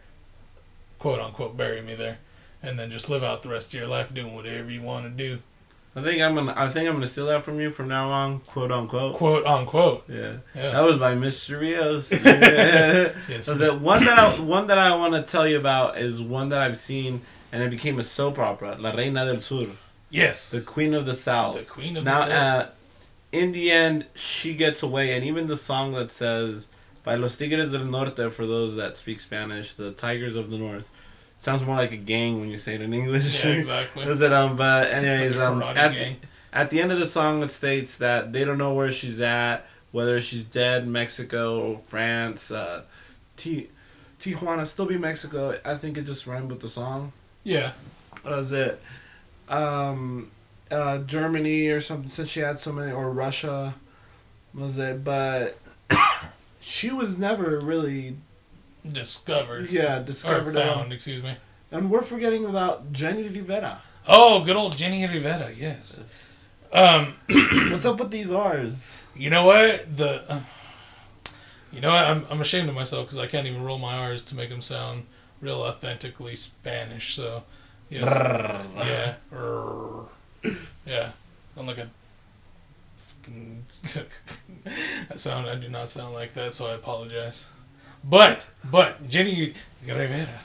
quote 1.01 1.21
unquote, 1.21 1.57
bury 1.57 1.81
me 1.83 1.95
there, 1.97 2.19
and 2.63 2.79
then 2.79 2.91
just 2.91 3.11
live 3.11 3.25
out 3.25 3.43
the 3.43 3.49
rest 3.49 3.75
of 3.75 3.81
your 3.81 3.89
life 3.89 4.15
doing 4.15 4.35
whatever 4.37 4.71
you 4.71 4.83
want 4.83 5.05
to 5.07 5.11
do, 5.11 5.41
I 5.97 6.03
think 6.03 6.23
I'm 6.23 6.35
gonna. 6.37 6.55
I 6.57 6.69
think 6.69 6.87
I'm 6.87 6.95
gonna 6.95 7.07
steal 7.09 7.27
that 7.27 7.43
from 7.43 7.59
you 7.61 7.71
from 7.73 7.89
now 7.89 8.11
on, 8.11 8.39
quote 8.41 8.71
unquote. 8.71 9.17
quote 9.17 9.45
unquote. 9.47 10.05
Yeah, 10.09 10.37
Yeah. 10.55 10.71
that 10.71 10.85
was 10.85 10.99
by 10.99 11.15
Mr. 11.17 11.59
Rios. 11.59 12.13
Yes, 13.29 13.47
So 13.47 13.55
the 13.55 13.73
one 13.77 14.05
that 14.05 14.17
I 14.19 14.39
one 14.39 14.69
that 14.69 14.79
I 14.79 14.95
want 14.95 15.15
to 15.15 15.23
tell 15.23 15.49
you 15.49 15.59
about 15.59 15.99
is 15.99 16.23
one 16.23 16.51
that 16.51 16.61
I've 16.61 16.77
seen, 16.77 17.23
and 17.51 17.63
it 17.65 17.71
became 17.71 17.99
a 17.99 18.05
soap 18.05 18.39
opera, 18.39 18.77
La 18.79 18.91
Reina 18.93 19.25
del 19.25 19.41
Sur, 19.41 19.67
Yes. 20.11 20.51
the 20.53 20.61
Queen 20.61 20.95
of 20.95 21.05
the 21.05 21.15
South. 21.15 21.59
The 21.59 21.65
Queen 21.65 21.97
of 21.97 22.05
now, 22.05 22.13
the 22.13 22.21
South. 22.21 22.31
uh, 22.31 22.71
in 23.33 23.53
the 23.53 23.71
end, 23.73 24.07
she 24.15 24.55
gets 24.55 24.83
away, 24.83 25.15
and 25.17 25.25
even 25.25 25.49
the 25.49 25.57
song 25.57 25.93
that 25.95 26.13
says 26.13 26.69
"By 27.09 27.15
los 27.15 27.39
Tigres 27.39 27.73
del 27.73 27.87
Norte" 27.87 28.31
for 28.31 28.45
those 28.45 28.77
that 28.77 28.95
speak 28.95 29.19
Spanish, 29.19 29.73
the 29.73 29.93
Tigers 29.93 30.37
of 30.37 30.51
the 30.51 30.59
North. 30.59 30.91
Sounds 31.39 31.65
more 31.65 31.75
like 31.75 31.93
a 31.93 31.97
gang 31.97 32.39
when 32.39 32.51
you 32.51 32.59
say 32.59 32.75
it 32.75 32.83
in 32.83 32.93
English. 32.93 33.43
yeah, 33.43 33.53
exactly. 33.53 34.05
Is 34.13 34.21
it 34.21 34.31
um? 34.31 34.59
But 34.59 34.93
anyways, 34.93 35.39
like 35.39 35.49
um, 35.49 35.63
at, 35.63 35.93
gang. 35.95 36.17
at 36.53 36.69
the 36.69 36.83
end 36.83 36.93
of 36.93 36.99
the 36.99 37.07
song, 37.07 37.43
it 37.43 37.49
states 37.49 37.97
that 37.97 38.35
they 38.35 38.45
don't 38.45 38.59
know 38.59 38.75
where 38.75 38.93
she's 38.93 39.23
at, 39.23 39.67
whether 39.91 40.21
she's 40.21 40.45
dead, 40.45 40.87
Mexico, 40.87 41.79
France, 41.79 42.51
uh, 42.51 42.83
T- 43.39 43.69
Tijuana, 44.21 44.67
still 44.67 44.85
be 44.85 44.99
Mexico. 44.99 45.59
I 45.65 45.77
think 45.77 45.97
it 45.97 46.05
just 46.05 46.27
rhymed 46.27 46.51
with 46.51 46.61
the 46.61 46.69
song. 46.69 47.13
Yeah. 47.43 47.73
Was 48.23 48.53
it 48.53 48.83
um, 49.49 50.31
uh, 50.71 50.99
Germany 50.99 51.69
or 51.69 51.81
something? 51.81 52.11
Since 52.11 52.29
she 52.29 52.41
had 52.41 52.59
so 52.59 52.71
many, 52.71 52.93
or 52.93 53.11
Russia, 53.11 53.77
was 54.53 54.77
it? 54.77 55.03
But 55.03 55.59
she 56.69 56.91
was 56.91 57.19
never 57.19 57.59
really, 57.61 58.17
Discovered. 58.91 59.71
yeah, 59.71 60.01
discovered. 60.01 60.57
all. 60.57 60.75
found, 60.75 60.93
excuse 60.93 61.23
me. 61.23 61.35
And 61.73 61.91
we're 61.91 62.03
forgetting 62.03 62.45
about 62.45 62.93
Jenni 62.93 63.25
Rivera. 63.35 63.81
Oh, 64.07 64.45
good 64.45 64.57
old 64.57 64.75
Jenni 64.77 65.11
Rivera, 65.11 65.51
yes. 65.57 66.31
Um, 66.73 67.15
What's 67.71 67.85
up 67.87 67.99
with 67.99 68.11
these 68.11 68.31
R's? 68.33 69.07
you 69.17 69.31
know 69.31 69.45
what? 69.47 69.97
The 69.97 70.23
uh, 70.31 70.41
You 71.73 71.81
know 71.81 71.91
what? 71.93 72.05
I'm, 72.07 72.25
I'm 72.31 72.41
ashamed 72.41 72.69
of 72.69 72.75
myself 72.75 73.07
because 73.07 73.19
I 73.19 73.27
can't 73.27 73.47
even 73.47 73.63
roll 73.63 73.79
my 73.79 73.97
R's 73.97 74.23
to 74.25 74.37
make 74.37 74.49
them 74.51 74.61
sound 74.63 75.07
real 75.41 75.61
authentically 75.63 76.37
Spanish. 76.37 77.15
So, 77.15 77.45
yes. 77.91 78.15
yeah. 78.77 79.15
Yeah. 80.87 81.11
Sound 81.55 81.67
like 81.67 81.79
a. 81.79 81.89
fucking- 83.23 83.65
I 85.11 85.17
sound. 85.17 85.49
I 85.49 85.55
do 85.55 85.69
not 85.69 85.89
sound 85.89 86.15
like 86.15 86.35
that, 86.35 86.53
so 86.53 86.69
I 86.69 86.75
apologize. 86.75 87.51
But, 88.05 88.51
but 88.71 89.05
Jenni 89.09 89.55
Rivera, 89.87 90.41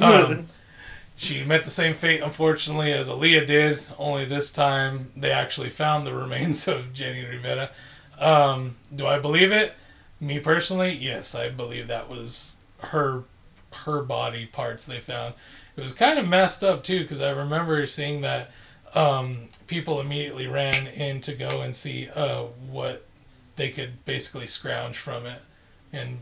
um, 0.00 0.46
she 1.16 1.44
met 1.44 1.64
the 1.64 1.70
same 1.70 1.94
fate, 1.94 2.22
unfortunately, 2.22 2.92
as 2.92 3.08
Aaliyah 3.10 3.46
did. 3.46 3.78
Only 3.98 4.24
this 4.24 4.50
time, 4.50 5.10
they 5.16 5.30
actually 5.30 5.68
found 5.68 6.06
the 6.06 6.14
remains 6.14 6.66
of 6.66 6.92
Jenni 6.94 7.28
Rivera. 7.28 7.70
Um, 8.18 8.76
do 8.94 9.06
I 9.06 9.18
believe 9.18 9.52
it? 9.52 9.74
Me 10.20 10.38
personally, 10.40 10.92
yes, 10.92 11.34
I 11.34 11.48
believe 11.50 11.88
that 11.88 12.08
was 12.08 12.56
her 12.78 13.24
her 13.86 14.02
body 14.02 14.46
parts 14.46 14.86
they 14.86 15.00
found. 15.00 15.34
It 15.76 15.80
was 15.80 15.92
kind 15.92 16.18
of 16.18 16.28
messed 16.28 16.62
up 16.62 16.84
too 16.84 17.00
because 17.00 17.20
I 17.20 17.30
remember 17.30 17.84
seeing 17.86 18.20
that 18.20 18.50
um, 18.94 19.48
people 19.66 20.00
immediately 20.00 20.46
ran 20.46 20.86
in 20.88 21.20
to 21.22 21.34
go 21.34 21.62
and 21.62 21.74
see 21.74 22.08
uh, 22.14 22.42
what 22.70 23.06
they 23.56 23.70
could 23.70 24.04
basically 24.04 24.46
scrounge 24.46 24.96
from 24.96 25.26
it 25.26 25.40
and 25.92 26.18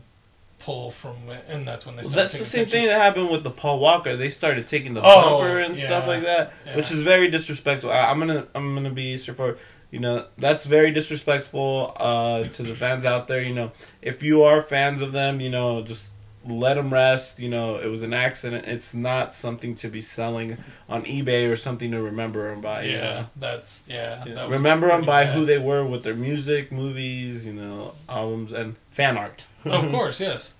pull 0.59 0.89
from 0.91 1.15
it, 1.29 1.43
and 1.49 1.67
that's 1.67 1.85
when 1.85 1.95
they 1.95 2.01
Well, 2.01 2.11
started. 2.11 2.23
that's 2.29 2.39
the 2.39 2.45
same 2.45 2.65
thing 2.67 2.85
that 2.85 3.01
happened 3.01 3.29
with 3.29 3.43
the 3.43 3.49
Paul 3.51 3.79
Walker. 3.79 4.15
They 4.15 4.29
started 4.29 4.67
taking 4.67 4.93
the 4.93 5.01
Oh, 5.03 5.39
bumper 5.39 5.59
and 5.59 5.75
stuff 5.75 6.07
like 6.07 6.23
that, 6.23 6.53
yeah. 6.65 6.75
which 6.75 6.89
is 6.91 7.03
very 7.03 7.27
disrespectful. 7.29 7.91
I, 7.91 8.05
I'm 8.09 8.19
gonna 8.19 8.47
I'm 8.55 8.73
gonna 8.73 8.89
be 8.91 9.17
straightforward. 9.17 9.59
You 9.91 9.99
know 9.99 10.25
that's 10.37 10.65
very 10.65 10.89
disrespectful 10.91 11.93
uh, 11.97 12.43
to 12.45 12.63
the 12.63 12.73
fans 12.75 13.03
out 13.05 13.27
there. 13.27 13.41
You 13.41 13.53
know 13.53 13.71
if 14.01 14.23
you 14.23 14.43
are 14.43 14.61
fans 14.61 15.01
of 15.01 15.11
them, 15.11 15.39
you 15.41 15.49
know 15.49 15.81
just 15.83 16.11
let 16.45 16.75
them 16.75 16.91
rest. 16.93 17.39
You 17.39 17.49
know 17.49 17.77
it 17.77 17.87
was 17.87 18.03
an 18.03 18.13
accident. 18.13 18.65
It's 18.67 18.93
not 18.93 19.33
something 19.33 19.75
to 19.75 19.87
be 19.87 20.01
selling 20.01 20.57
on 20.89 21.03
eBay 21.03 21.49
or 21.51 21.55
something 21.55 21.91
to 21.91 22.01
remember 22.01 22.49
them 22.49 22.61
by. 22.61 22.83
you 22.83 22.91
Yeah, 22.93 22.99
know? 23.01 23.25
that's 23.35 23.87
yeah. 23.89 24.23
Yeah. 24.25 24.33
That 24.35 24.49
Remember 24.49 24.87
them 24.87 25.05
by 25.05 25.23
bad. 25.25 25.35
who 25.35 25.45
they 25.45 25.57
were 25.57 25.85
with 25.85 26.03
their 26.03 26.15
music, 26.15 26.71
movies, 26.71 27.47
you 27.47 27.53
know, 27.53 27.93
albums, 28.09 28.51
and 28.53 28.75
fan 28.91 29.17
art. 29.17 29.45
of 29.65 29.89
course, 29.91 30.19
yes. 30.19 30.53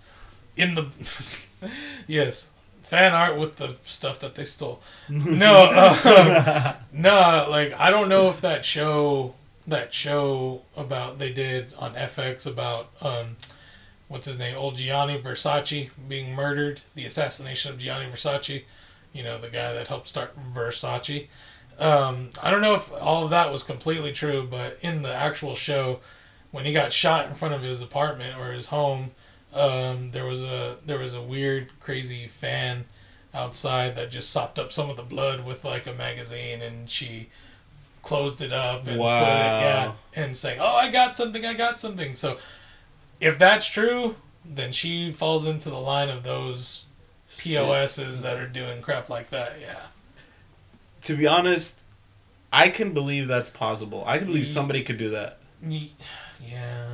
In 0.55 0.75
the 0.75 0.83
yes, 2.07 2.49
fan 2.81 3.13
art 3.13 3.37
with 3.37 3.55
the 3.57 3.75
stuff 3.83 4.19
that 4.19 4.35
they 4.35 4.43
stole. 4.43 4.81
No, 5.09 5.69
uh, 5.73 6.75
no, 6.93 7.47
like 7.49 7.73
I 7.79 7.89
don't 7.89 8.09
know 8.09 8.29
if 8.29 8.41
that 8.41 8.63
show, 8.65 9.33
that 9.67 9.93
show 9.93 10.61
about 10.77 11.19
they 11.19 11.31
did 11.33 11.73
on 11.79 11.93
FX 11.95 12.45
about 12.47 12.89
um, 13.01 13.37
what's 14.07 14.27
his 14.27 14.39
name, 14.39 14.55
old 14.57 14.75
Gianni 14.75 15.17
Versace 15.17 15.89
being 16.07 16.35
murdered, 16.35 16.81
the 16.95 17.05
assassination 17.05 17.71
of 17.71 17.77
Gianni 17.77 18.09
Versace. 18.09 18.63
You 19.13 19.23
know, 19.23 19.37
the 19.37 19.49
guy 19.49 19.73
that 19.73 19.87
helped 19.87 20.07
start 20.07 20.33
Versace. 20.53 21.27
Um, 21.79 22.29
I 22.41 22.51
don't 22.51 22.61
know 22.61 22.75
if 22.75 22.91
all 23.01 23.23
of 23.23 23.29
that 23.29 23.51
was 23.51 23.63
completely 23.63 24.11
true, 24.11 24.47
but 24.49 24.77
in 24.81 25.01
the 25.03 25.13
actual 25.13 25.55
show, 25.55 25.99
when 26.51 26.65
he 26.65 26.73
got 26.73 26.91
shot 26.91 27.27
in 27.27 27.33
front 27.33 27.53
of 27.53 27.61
his 27.61 27.81
apartment 27.81 28.37
or 28.39 28.51
his 28.53 28.67
home, 28.67 29.11
um, 29.53 30.09
there 30.09 30.25
was 30.25 30.41
a 30.43 30.77
there 30.85 30.99
was 30.99 31.13
a 31.13 31.21
weird, 31.21 31.69
crazy 31.79 32.27
fan 32.27 32.85
outside 33.33 33.95
that 33.95 34.11
just 34.11 34.29
sopped 34.29 34.59
up 34.59 34.71
some 34.71 34.89
of 34.89 34.97
the 34.97 35.03
blood 35.03 35.45
with 35.45 35.63
like 35.63 35.87
a 35.87 35.93
magazine, 35.93 36.61
and 36.61 36.89
she 36.89 37.29
closed 38.01 38.41
it 38.41 38.51
up 38.51 38.79
and 38.79 38.85
put 38.85 38.93
it, 38.93 38.99
yeah, 39.61 39.91
and 40.15 40.37
saying, 40.37 40.59
"Oh, 40.61 40.75
I 40.75 40.91
got 40.91 41.17
something, 41.17 41.45
I 41.45 41.53
got 41.53 41.79
something." 41.79 42.15
So, 42.15 42.37
if 43.23 43.38
that's 43.39 43.67
true, 43.67 44.15
then 44.45 44.71
she 44.71 45.12
falls 45.12 45.45
into 45.45 45.69
the 45.69 45.77
line 45.79 46.09
of 46.09 46.23
those 46.23 46.86
POSs 47.39 48.21
that 48.21 48.38
are 48.38 48.47
doing 48.47 48.81
crap 48.81 49.09
like 49.09 49.29
that. 49.29 49.53
Yeah. 49.62 49.79
to 51.03 51.15
be 51.17 51.25
honest, 51.27 51.79
I 52.51 52.69
can 52.69 52.93
believe 52.93 53.27
that's 53.27 53.49
possible. 53.49 54.03
I 54.05 54.17
can 54.19 54.27
believe 54.27 54.47
somebody 54.47 54.83
could 54.83 54.97
do 54.97 55.09
that. 55.12 55.39
Ye- 55.65 55.91
Yeah, 56.45 56.88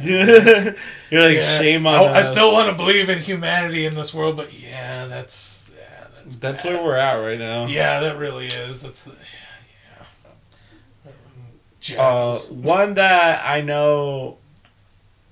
yeah. 0.00 0.72
You're 1.10 1.22
like 1.28 1.36
Yeah. 1.36 1.58
shame 1.58 1.86
on. 1.86 1.94
I, 1.94 2.18
I 2.18 2.22
still 2.22 2.52
want 2.52 2.70
to 2.70 2.76
believe 2.76 3.08
in 3.08 3.18
humanity 3.18 3.84
in 3.86 3.94
this 3.94 4.12
world, 4.14 4.36
but 4.36 4.52
yeah, 4.62 5.06
that's 5.06 5.70
yeah, 5.74 6.06
that's 6.14 6.36
That's 6.36 6.62
bad. 6.62 6.76
where 6.76 6.84
we're 6.84 6.96
at 6.96 7.14
right 7.14 7.38
now. 7.38 7.66
Yeah, 7.66 8.00
that 8.00 8.18
really 8.18 8.46
is. 8.46 8.82
That's 8.82 9.04
the 9.04 9.12
yeah. 11.06 11.12
yeah. 11.82 12.02
Uh, 12.02 12.36
one 12.50 12.94
that 12.94 13.44
I 13.46 13.60
know 13.62 14.38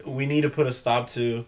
we 0.06 0.26
need 0.26 0.42
to 0.42 0.50
put 0.50 0.66
a 0.66 0.72
stop 0.72 1.08
to, 1.10 1.44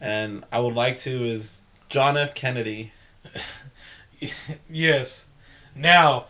and 0.00 0.44
I 0.52 0.60
would 0.60 0.74
like 0.74 0.98
to 0.98 1.10
is 1.24 1.58
John 1.88 2.16
F. 2.16 2.34
Kennedy. 2.34 2.92
yes. 4.70 5.28
Now, 5.74 6.26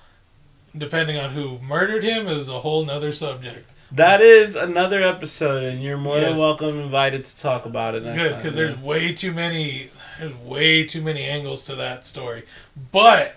depending 0.76 1.16
on 1.18 1.30
who 1.30 1.59
murdered 1.61 2.04
him 2.04 2.28
is 2.28 2.48
a 2.48 2.61
whole 2.61 2.85
nother 2.85 3.12
subject. 3.12 3.72
That 3.92 4.20
is 4.20 4.54
another 4.54 5.02
episode, 5.02 5.64
and 5.64 5.83
you're 5.83 5.98
more 5.98 6.20
than 6.20 6.37
welcome 6.38 6.78
invited 6.78 7.24
to 7.24 7.40
talk 7.40 7.66
about 7.66 7.96
it. 7.96 8.04
Next 8.04 8.16
Good, 8.22 8.37
because 8.37 8.54
there's 8.54 8.76
way 8.78 9.12
too 9.12 9.33
many. 9.33 9.88
There's 10.18 10.35
way 10.37 10.85
too 10.85 11.02
many 11.02 11.24
angles 11.24 11.64
to 11.64 11.74
that 11.76 12.04
story, 12.04 12.44
but 12.92 13.35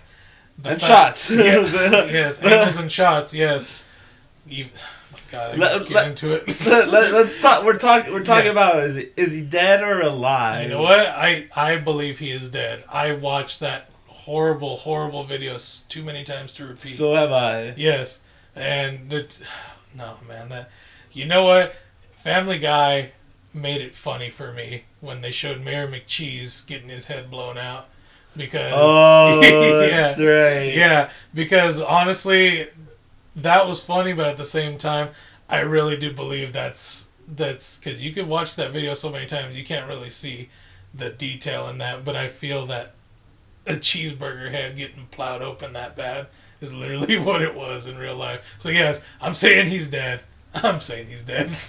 the 0.56 0.70
And 0.70 0.80
fact- 0.80 1.18
shots. 1.18 1.30
Yeah, 1.32 1.44
yes, 2.04 2.40
angles 2.42 2.76
and 2.76 2.92
shots. 2.92 3.34
Yes. 3.34 3.82
My 4.46 4.68
God, 5.34 5.58
Let- 5.58 5.86
get 5.86 5.90
let- 5.94 6.06
into 6.08 6.32
it. 6.34 6.66
Let, 6.66 7.14
us 7.14 7.40
talk. 7.42 7.64
We're 7.64 7.74
talking. 7.74 8.12
We're 8.12 8.24
talking 8.24 8.46
Yeah. 8.46 8.52
about 8.52 8.76
is 8.84 8.96
he, 8.96 9.08
is 9.16 9.32
he 9.32 9.42
dead 9.42 9.82
or 9.82 10.00
alive? 10.00 10.62
You 10.64 10.68
know 10.70 10.82
what? 10.82 11.06
I 11.08 11.48
I 11.56 11.76
believe 11.76 12.18
he 12.18 12.30
is 12.30 12.48
dead. 12.48 12.84
I 12.90 13.12
watched 13.12 13.60
that 13.60 13.90
horrible, 14.08 14.76
horrible 14.76 15.24
video 15.24 15.56
too 15.88 16.02
many 16.02 16.22
times 16.24 16.54
to 16.54 16.64
repeat. 16.64 16.78
So 16.96 17.14
have 17.14 17.32
I. 17.32 17.74
yes, 17.76 18.20
and 18.54 19.12
it, 19.12 19.42
no 19.94 20.14
man, 20.28 20.48
that 20.50 20.70
you 21.12 21.26
know 21.26 21.44
what? 21.44 21.74
Family 22.12 22.58
Guy 22.58 23.10
made 23.52 23.80
it 23.80 23.94
funny 23.94 24.30
for 24.30 24.52
me 24.52 24.84
when 25.00 25.20
they 25.20 25.30
showed 25.30 25.60
Mayor 25.62 25.86
McCheese 25.86 26.66
getting 26.66 26.88
his 26.88 27.06
head 27.06 27.30
blown 27.30 27.56
out 27.58 27.88
because 28.36 28.72
Oh, 28.74 29.40
yeah, 29.42 29.86
that's 29.90 30.18
right. 30.18 30.74
yeah, 30.74 31.10
because 31.34 31.80
honestly, 31.80 32.66
that 33.36 33.66
was 33.66 33.82
funny, 33.82 34.12
but 34.12 34.26
at 34.26 34.36
the 34.36 34.44
same 34.44 34.78
time, 34.78 35.10
I 35.48 35.60
really 35.60 35.96
do 35.96 36.12
believe 36.12 36.52
that's 36.52 37.10
that's 37.26 37.78
because 37.78 38.04
you 38.04 38.12
could 38.12 38.28
watch 38.28 38.54
that 38.56 38.70
video 38.70 38.92
so 38.92 39.10
many 39.10 39.24
times 39.24 39.56
you 39.56 39.64
can't 39.64 39.88
really 39.88 40.10
see 40.10 40.50
the 40.92 41.08
detail 41.10 41.68
in 41.68 41.78
that. 41.78 42.04
But 42.04 42.16
I 42.16 42.28
feel 42.28 42.66
that 42.66 42.94
a 43.66 43.74
cheeseburger 43.74 44.50
head 44.50 44.76
getting 44.76 45.06
plowed 45.10 45.42
open 45.42 45.72
that 45.72 45.96
bad 45.96 46.26
is 46.60 46.72
literally 46.72 47.18
what 47.24 47.42
it 47.42 47.54
was 47.54 47.86
in 47.86 47.98
real 47.98 48.16
life. 48.16 48.54
So 48.58 48.68
yes, 48.68 49.02
I'm 49.20 49.34
saying 49.34 49.66
he's 49.68 49.88
dead. 49.88 50.22
I'm 50.54 50.80
saying 50.80 51.08
he's 51.08 51.22
dead. 51.22 51.50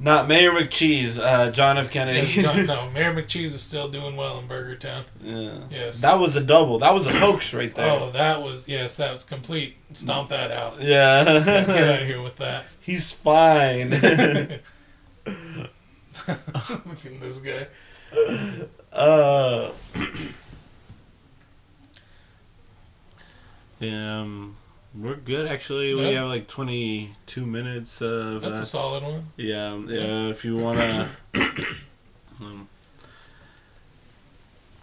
Not 0.00 0.28
Mayor 0.28 0.52
McCheese. 0.52 1.18
Uh, 1.18 1.50
John 1.50 1.76
F. 1.76 1.90
Kennedy. 1.90 2.40
no, 2.40 2.54
no, 2.62 2.90
Mayor 2.94 3.12
McCheese 3.12 3.46
is 3.46 3.60
still 3.62 3.88
doing 3.88 4.16
well 4.16 4.38
in 4.38 4.46
Burger 4.46 4.76
Town. 4.76 5.04
yeah. 5.20 5.58
Yes. 5.70 6.00
That 6.02 6.20
was 6.20 6.36
a 6.36 6.40
double. 6.42 6.78
That 6.78 6.94
was 6.94 7.06
a 7.06 7.12
hoax 7.18 7.52
right 7.52 7.74
there. 7.74 7.90
Oh, 7.90 8.10
that 8.12 8.40
was 8.40 8.68
yes, 8.68 8.94
that 8.96 9.12
was 9.12 9.24
complete. 9.24 9.76
Stomp 9.92 10.28
that 10.28 10.52
out. 10.52 10.76
Yeah. 10.80 11.24
Get 11.24 11.48
out 11.88 12.02
of 12.02 12.06
here 12.06 12.22
with 12.22 12.36
that. 12.36 12.64
He's 12.80 13.10
fine. 13.12 13.90
Look 13.90 14.00
at 15.26 17.20
this 17.20 17.38
guy. 17.40 17.66
uh. 18.92 19.72
Yeah, 23.80 24.22
um, 24.22 24.56
we're 24.94 25.16
good 25.16 25.46
actually. 25.46 25.94
We 25.94 26.02
Yeah. 26.10 26.20
have 26.20 26.28
like 26.28 26.48
22 26.48 27.46
minutes 27.46 28.00
of. 28.02 28.42
That's 28.42 28.60
uh, 28.60 28.62
a 28.62 28.66
solid 28.66 29.02
one. 29.02 29.26
Yeah, 29.36 29.76
yeah. 29.86 30.28
If 30.28 30.44
you 30.44 30.56
wanna, 30.56 31.10
um, 32.40 32.68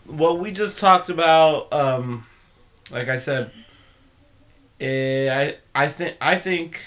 what 0.06 0.40
we 0.40 0.52
just 0.52 0.80
talked 0.80 1.10
about, 1.10 1.72
um, 1.74 2.26
like 2.92 3.08
I 3.10 3.18
said, 3.18 3.52
eh, 4.80 5.30
I 5.76 5.84
I 5.84 5.88
think 5.88 6.16
I 6.22 6.38
think 6.38 6.80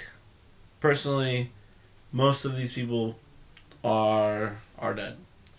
personally, 0.80 1.50
most 2.12 2.44
of 2.44 2.56
these 2.56 2.72
people 2.72 3.18
are 3.84 4.58
are 4.78 4.94
dead. 4.94 5.16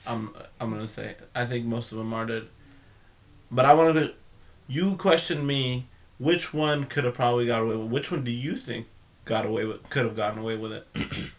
I'm 0.08 0.30
I'm 0.60 0.69
gonna 0.72 0.88
say 0.88 1.15
I 1.36 1.45
think 1.45 1.65
most 1.65 1.91
of 1.91 1.98
them 1.98 2.13
are 2.13 2.26
dead. 2.26 2.48
But 3.52 3.65
I 3.65 3.74
wanted 3.74 3.93
to, 3.93 4.13
you 4.67 4.95
questioned 4.95 5.45
me. 5.45 5.86
Which 6.20 6.54
one 6.54 6.86
could 6.86 7.06
have 7.06 7.14
probably 7.16 7.48
got 7.48 7.62
away 7.62 7.78
with? 7.78 7.90
Which 7.90 8.12
one 8.12 8.24
do 8.24 8.32
you 8.32 8.56
think 8.56 8.88
got 9.26 9.46
away 9.46 9.66
with? 9.66 9.90
Could 9.90 10.06
have 10.06 10.16
gotten 10.16 10.40
away 10.40 10.58
with 10.58 10.72
it? 10.74 10.88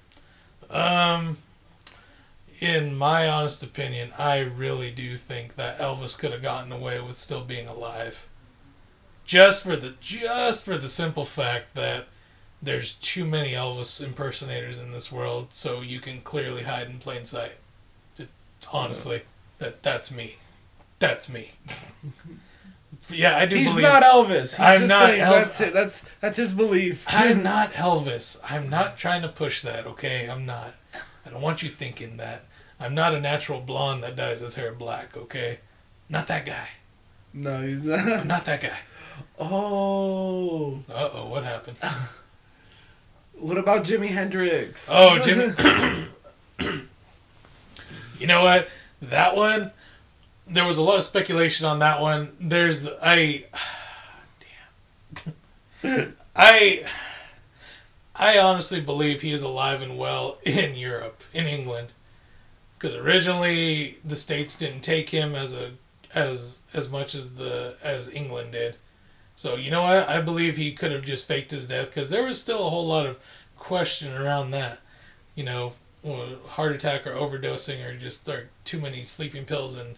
Um, 0.71 1.38
in 2.61 2.95
my 2.95 3.27
honest 3.29 3.61
opinion, 3.62 4.11
I 4.16 4.38
really 4.38 4.93
do 4.93 5.16
think 5.16 5.57
that 5.57 5.79
Elvis 5.79 6.16
could 6.16 6.31
have 6.31 6.43
gotten 6.43 6.71
away 6.71 7.01
with 7.01 7.16
still 7.16 7.40
being 7.40 7.66
alive. 7.66 8.29
Just 9.25 9.64
for 9.64 9.75
the 9.75 9.95
just 10.01 10.64
for 10.64 10.79
the 10.79 10.88
simple 10.88 11.25
fact 11.25 11.75
that 11.75 12.07
there's 12.62 12.95
too 12.95 13.25
many 13.25 13.51
Elvis 13.51 14.01
impersonators 14.01 14.79
in 14.79 14.93
this 14.93 15.11
world, 15.11 15.53
so 15.53 15.81
you 15.81 15.99
can 15.99 16.21
clearly 16.21 16.62
hide 16.62 16.88
in 16.88 16.99
plain 16.99 17.25
sight. 17.25 17.57
Honestly, 18.73 19.23
that 19.59 19.83
that's 19.83 20.14
me. 20.14 20.37
That's 20.99 21.29
me. 21.29 21.51
yeah, 23.08 23.36
I 23.36 23.46
do 23.46 23.56
He's 23.56 23.70
believe. 23.70 23.82
not 23.84 24.02
Elvis. 24.02 24.50
He's 24.56 24.60
I'm 24.60 24.78
just 24.80 24.88
not 24.88 25.06
saying 25.08 25.20
El- 25.20 25.32
that's 25.32 25.60
it. 25.60 25.72
That's 25.72 26.10
that's 26.20 26.36
his 26.36 26.52
belief. 26.52 27.04
I'm 27.08 27.42
not 27.42 27.72
Elvis. 27.72 28.40
I'm 28.48 28.68
not 28.68 28.96
trying 28.98 29.22
to 29.22 29.28
push 29.28 29.62
that, 29.62 29.86
okay? 29.86 30.28
I'm 30.28 30.44
not. 30.46 30.74
I 31.26 31.30
don't 31.30 31.42
want 31.42 31.62
you 31.62 31.68
thinking 31.68 32.16
that. 32.18 32.44
I'm 32.78 32.94
not 32.94 33.14
a 33.14 33.20
natural 33.20 33.60
blonde 33.60 34.02
that 34.04 34.16
dyes 34.16 34.40
his 34.40 34.54
hair 34.54 34.72
black, 34.72 35.16
okay? 35.16 35.58
Not 36.08 36.26
that 36.28 36.46
guy. 36.46 36.68
No, 37.34 37.62
he's 37.62 37.80
I'm 37.88 38.08
not. 38.08 38.26
not 38.26 38.44
that 38.46 38.60
guy. 38.60 38.78
Oh, 39.38 40.78
Uh 40.92 41.10
oh, 41.12 41.28
what 41.28 41.44
happened? 41.44 41.76
what 43.34 43.58
about 43.58 43.84
Jimi 43.84 44.08
Hendrix? 44.08 44.88
Oh, 44.90 45.18
Jimi. 45.22 46.08
you 48.18 48.26
know 48.26 48.42
what? 48.42 48.68
That 49.02 49.36
one, 49.36 49.72
there 50.50 50.64
was 50.66 50.76
a 50.76 50.82
lot 50.82 50.96
of 50.96 51.04
speculation 51.04 51.66
on 51.66 51.78
that 51.78 52.00
one. 52.00 52.32
There's, 52.40 52.82
the, 52.82 52.98
I. 53.02 53.46
Damn. 55.82 56.16
I. 56.36 56.84
I 58.14 58.38
honestly 58.38 58.80
believe 58.82 59.22
he 59.22 59.32
is 59.32 59.42
alive 59.42 59.80
and 59.80 59.96
well 59.96 60.38
in 60.44 60.74
Europe, 60.74 61.22
in 61.32 61.46
England, 61.46 61.92
because 62.78 62.94
originally 62.94 63.96
the 64.04 64.14
states 64.14 64.58
didn't 64.58 64.82
take 64.82 65.08
him 65.08 65.34
as 65.34 65.54
a 65.54 65.72
as 66.14 66.60
as 66.74 66.90
much 66.90 67.14
as 67.14 67.36
the 67.36 67.76
as 67.82 68.12
England 68.12 68.52
did. 68.52 68.76
So 69.36 69.56
you 69.56 69.70
know 69.70 69.82
what? 69.82 70.06
I 70.06 70.20
believe 70.20 70.58
he 70.58 70.72
could 70.72 70.92
have 70.92 71.02
just 71.02 71.26
faked 71.26 71.50
his 71.50 71.66
death 71.66 71.86
because 71.86 72.10
there 72.10 72.24
was 72.24 72.38
still 72.38 72.66
a 72.66 72.70
whole 72.70 72.86
lot 72.86 73.06
of 73.06 73.18
question 73.56 74.12
around 74.12 74.50
that. 74.50 74.80
You 75.34 75.44
know, 75.44 75.72
heart 76.48 76.72
attack 76.72 77.06
or 77.06 77.14
overdosing 77.14 77.82
or 77.88 77.96
just 77.96 78.28
like 78.28 78.48
too 78.64 78.80
many 78.80 79.02
sleeping 79.02 79.46
pills 79.46 79.78
and 79.78 79.96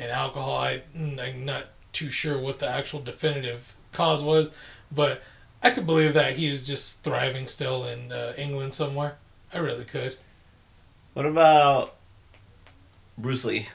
and 0.00 0.10
alcohol. 0.10 0.56
I 0.56 0.82
I'm 0.96 1.44
not 1.44 1.66
too 1.92 2.10
sure 2.10 2.38
what 2.38 2.58
the 2.58 2.68
actual 2.68 3.00
definitive 3.00 3.74
cause 3.92 4.22
was, 4.22 4.50
but 4.92 5.22
I 5.62 5.70
could 5.70 5.86
believe 5.86 6.14
that 6.14 6.34
he 6.36 6.46
is 6.48 6.66
just 6.66 7.02
thriving 7.02 7.46
still 7.46 7.84
in 7.84 8.12
uh, 8.12 8.32
England 8.38 8.74
somewhere. 8.74 9.16
I 9.52 9.58
really 9.58 9.84
could. 9.84 10.16
What 11.14 11.26
about 11.26 11.94
Bruce 13.16 13.44
Lee? 13.44 13.66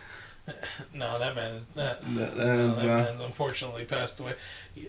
No, 0.94 1.18
that 1.20 1.36
man 1.36 1.52
is 1.52 1.66
that. 1.68 2.02
That- 2.16 2.36
no, 2.38 2.76
that 2.76 2.86
man's 2.86 3.22
unfortunately 3.22 3.86
passed 3.86 4.20
away. 4.20 4.34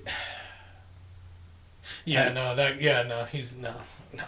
Yeah, 2.04 2.30
no, 2.32 2.54
that 2.56 2.80
yeah, 2.80 3.02
no, 3.02 3.24
he's 3.24 3.56
no, 3.56 3.74
no. 4.16 4.24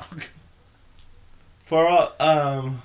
For 1.64 1.86
all, 1.88 2.12
um, 2.20 2.82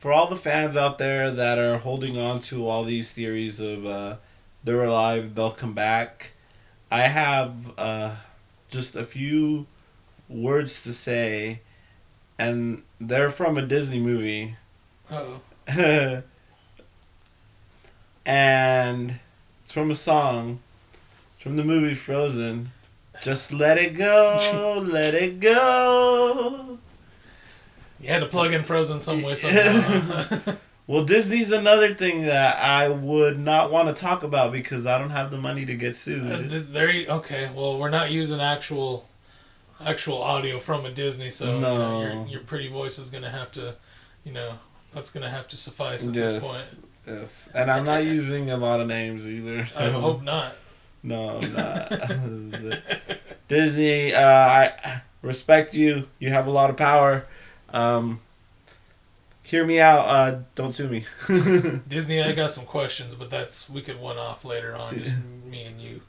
for 0.00 0.12
all 0.12 0.26
the 0.26 0.36
fans 0.36 0.76
out 0.78 0.96
there 0.96 1.30
that 1.30 1.58
are 1.58 1.76
holding 1.76 2.18
on 2.18 2.40
to 2.40 2.66
all 2.66 2.84
these 2.84 3.12
theories 3.12 3.60
of 3.60 3.84
uh, 3.84 4.16
they're 4.64 4.82
alive, 4.82 5.34
they'll 5.34 5.50
come 5.50 5.74
back. 5.74 6.32
I 6.90 7.02
have 7.02 7.78
uh, 7.78 8.16
just 8.70 8.96
a 8.96 9.04
few 9.04 9.66
words 10.26 10.82
to 10.84 10.94
say, 10.94 11.60
and 12.38 12.82
they're 12.98 13.28
from 13.28 13.58
a 13.58 13.62
Disney 13.62 14.00
movie. 14.00 14.56
Oh, 15.10 15.42
and 18.24 19.20
it's 19.64 19.74
from 19.74 19.90
a 19.90 19.94
song 19.94 20.60
it's 21.34 21.42
from 21.42 21.56
the 21.56 21.64
movie 21.64 21.94
Frozen. 21.94 22.70
Just 23.22 23.52
let 23.52 23.76
it 23.76 23.94
go, 23.94 24.82
let 24.86 25.12
it 25.12 25.40
go. 25.40 26.78
You 28.00 28.08
had 28.08 28.20
to 28.20 28.26
plug 28.26 28.52
in 28.52 28.62
Frozen 28.62 29.00
some 29.00 29.22
way 29.22 29.34
somehow. 29.34 30.56
Well, 30.86 31.04
Disney's 31.04 31.52
another 31.52 31.94
thing 31.94 32.22
that 32.22 32.56
I 32.56 32.88
would 32.88 33.38
not 33.38 33.70
want 33.70 33.88
to 33.88 33.94
talk 33.94 34.24
about 34.24 34.50
because 34.50 34.86
I 34.86 34.98
don't 34.98 35.10
have 35.10 35.30
the 35.30 35.38
money 35.38 35.64
to 35.66 35.76
get 35.76 35.92
Uh, 35.92 35.94
sued. 35.94 36.50
this, 36.50 36.66
there, 36.66 36.90
you, 36.90 37.06
okay. 37.08 37.48
Well, 37.54 37.78
we're 37.78 37.90
not 37.90 38.10
using 38.10 38.40
actual, 38.40 39.06
actual 39.84 40.20
audio 40.20 40.58
from 40.58 40.84
a 40.84 40.90
Disney, 40.90 41.30
so 41.30 41.54
you 41.54 41.60
know, 41.60 42.00
your 42.02 42.26
your 42.26 42.40
pretty 42.40 42.68
voice 42.68 42.98
is 42.98 43.08
gonna 43.08 43.30
have 43.30 43.52
to, 43.52 43.76
you 44.24 44.32
know, 44.32 44.54
that's 44.92 45.12
gonna 45.12 45.30
have 45.30 45.46
to 45.48 45.56
suffice 45.56 46.08
at 46.08 46.14
Yes, 46.14 46.32
this 46.32 46.44
point. 46.74 46.86
yes, 47.18 47.50
and 47.54 47.70
I'm 47.70 47.84
not 47.84 48.02
using 48.04 48.50
a 48.50 48.56
lot 48.56 48.80
of 48.80 48.88
names 48.88 49.28
either. 49.28 49.66
So 49.66 49.84
I 49.86 49.90
hope 49.90 50.22
not. 50.24 50.56
No, 51.04 51.38
I'm 51.40 51.52
not. 51.52 51.92
Disney, 53.48 54.12
uh, 54.12 54.20
I 54.26 55.02
respect 55.22 55.72
you. 55.74 56.08
You 56.18 56.30
have 56.30 56.46
a 56.48 56.50
lot 56.50 56.68
of 56.70 56.76
power. 56.76 57.26
Um, 57.72 58.20
hear 59.42 59.64
me 59.66 59.80
out. 59.80 60.06
Uh, 60.06 60.38
don't 60.54 60.72
sue 60.72 60.88
me. 60.88 61.04
Disney, 61.88 62.22
I 62.22 62.32
got 62.32 62.50
some 62.50 62.64
questions, 62.64 63.14
but 63.14 63.30
that's 63.30 63.68
we 63.68 63.82
could 63.82 64.00
one 64.00 64.16
off 64.16 64.44
later 64.44 64.74
on, 64.74 64.98
just 64.98 65.16
me 65.44 65.64
and 65.64 65.80
you. 65.80 66.02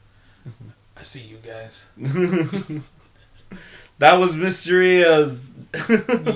I 0.96 1.02
see 1.02 1.20
you 1.20 1.38
guys. 1.38 1.88
that 3.98 4.14
was 4.14 4.34
Mr. 4.34 4.78
Rios. 4.78 5.50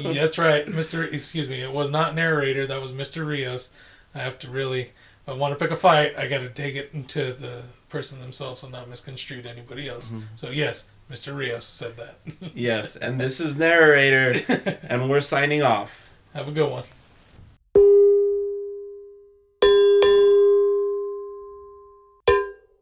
Yeah, 0.05 0.23
that's 0.23 0.39
right, 0.39 0.67
Mister. 0.67 1.05
Excuse 1.05 1.49
me, 1.49 1.61
it 1.61 1.73
was 1.73 1.91
not 1.91 2.15
narrator. 2.15 2.67
That 2.67 2.81
was 2.81 2.93
Mister 2.93 3.25
Rios. 3.25 3.71
I 4.15 4.19
have 4.21 4.39
to 4.41 4.51
really, 4.51 4.81
if 4.81 5.29
I 5.29 5.33
want 5.35 5.57
to 5.57 5.63
pick 5.63 5.71
a 5.71 5.77
fight, 5.77 6.19
I 6.19 6.27
got 6.27 6.41
to 6.41 6.49
take 6.49 6.75
it 6.75 6.91
into 6.95 7.33
the 7.33 7.65
person 7.91 8.19
themselves 8.19 8.63
and 8.63 8.73
not 8.73 8.89
misconstrue 8.89 9.43
anybody 9.47 9.89
else. 9.89 10.13
So 10.35 10.51
yes, 10.51 10.91
Mr. 11.11 11.37
Rios 11.37 11.65
said 11.65 11.97
that. 11.97 12.19
yes, 12.55 12.97
and 12.97 13.21
this 13.21 13.41
is 13.41 13.57
narrator, 13.57 14.35
and 14.89 15.09
we're 15.09 15.21
signing 15.21 15.63
off. 15.63 16.13
Have 16.35 16.49
a 16.49 16.53
good 16.53 16.71
one. 16.71 16.83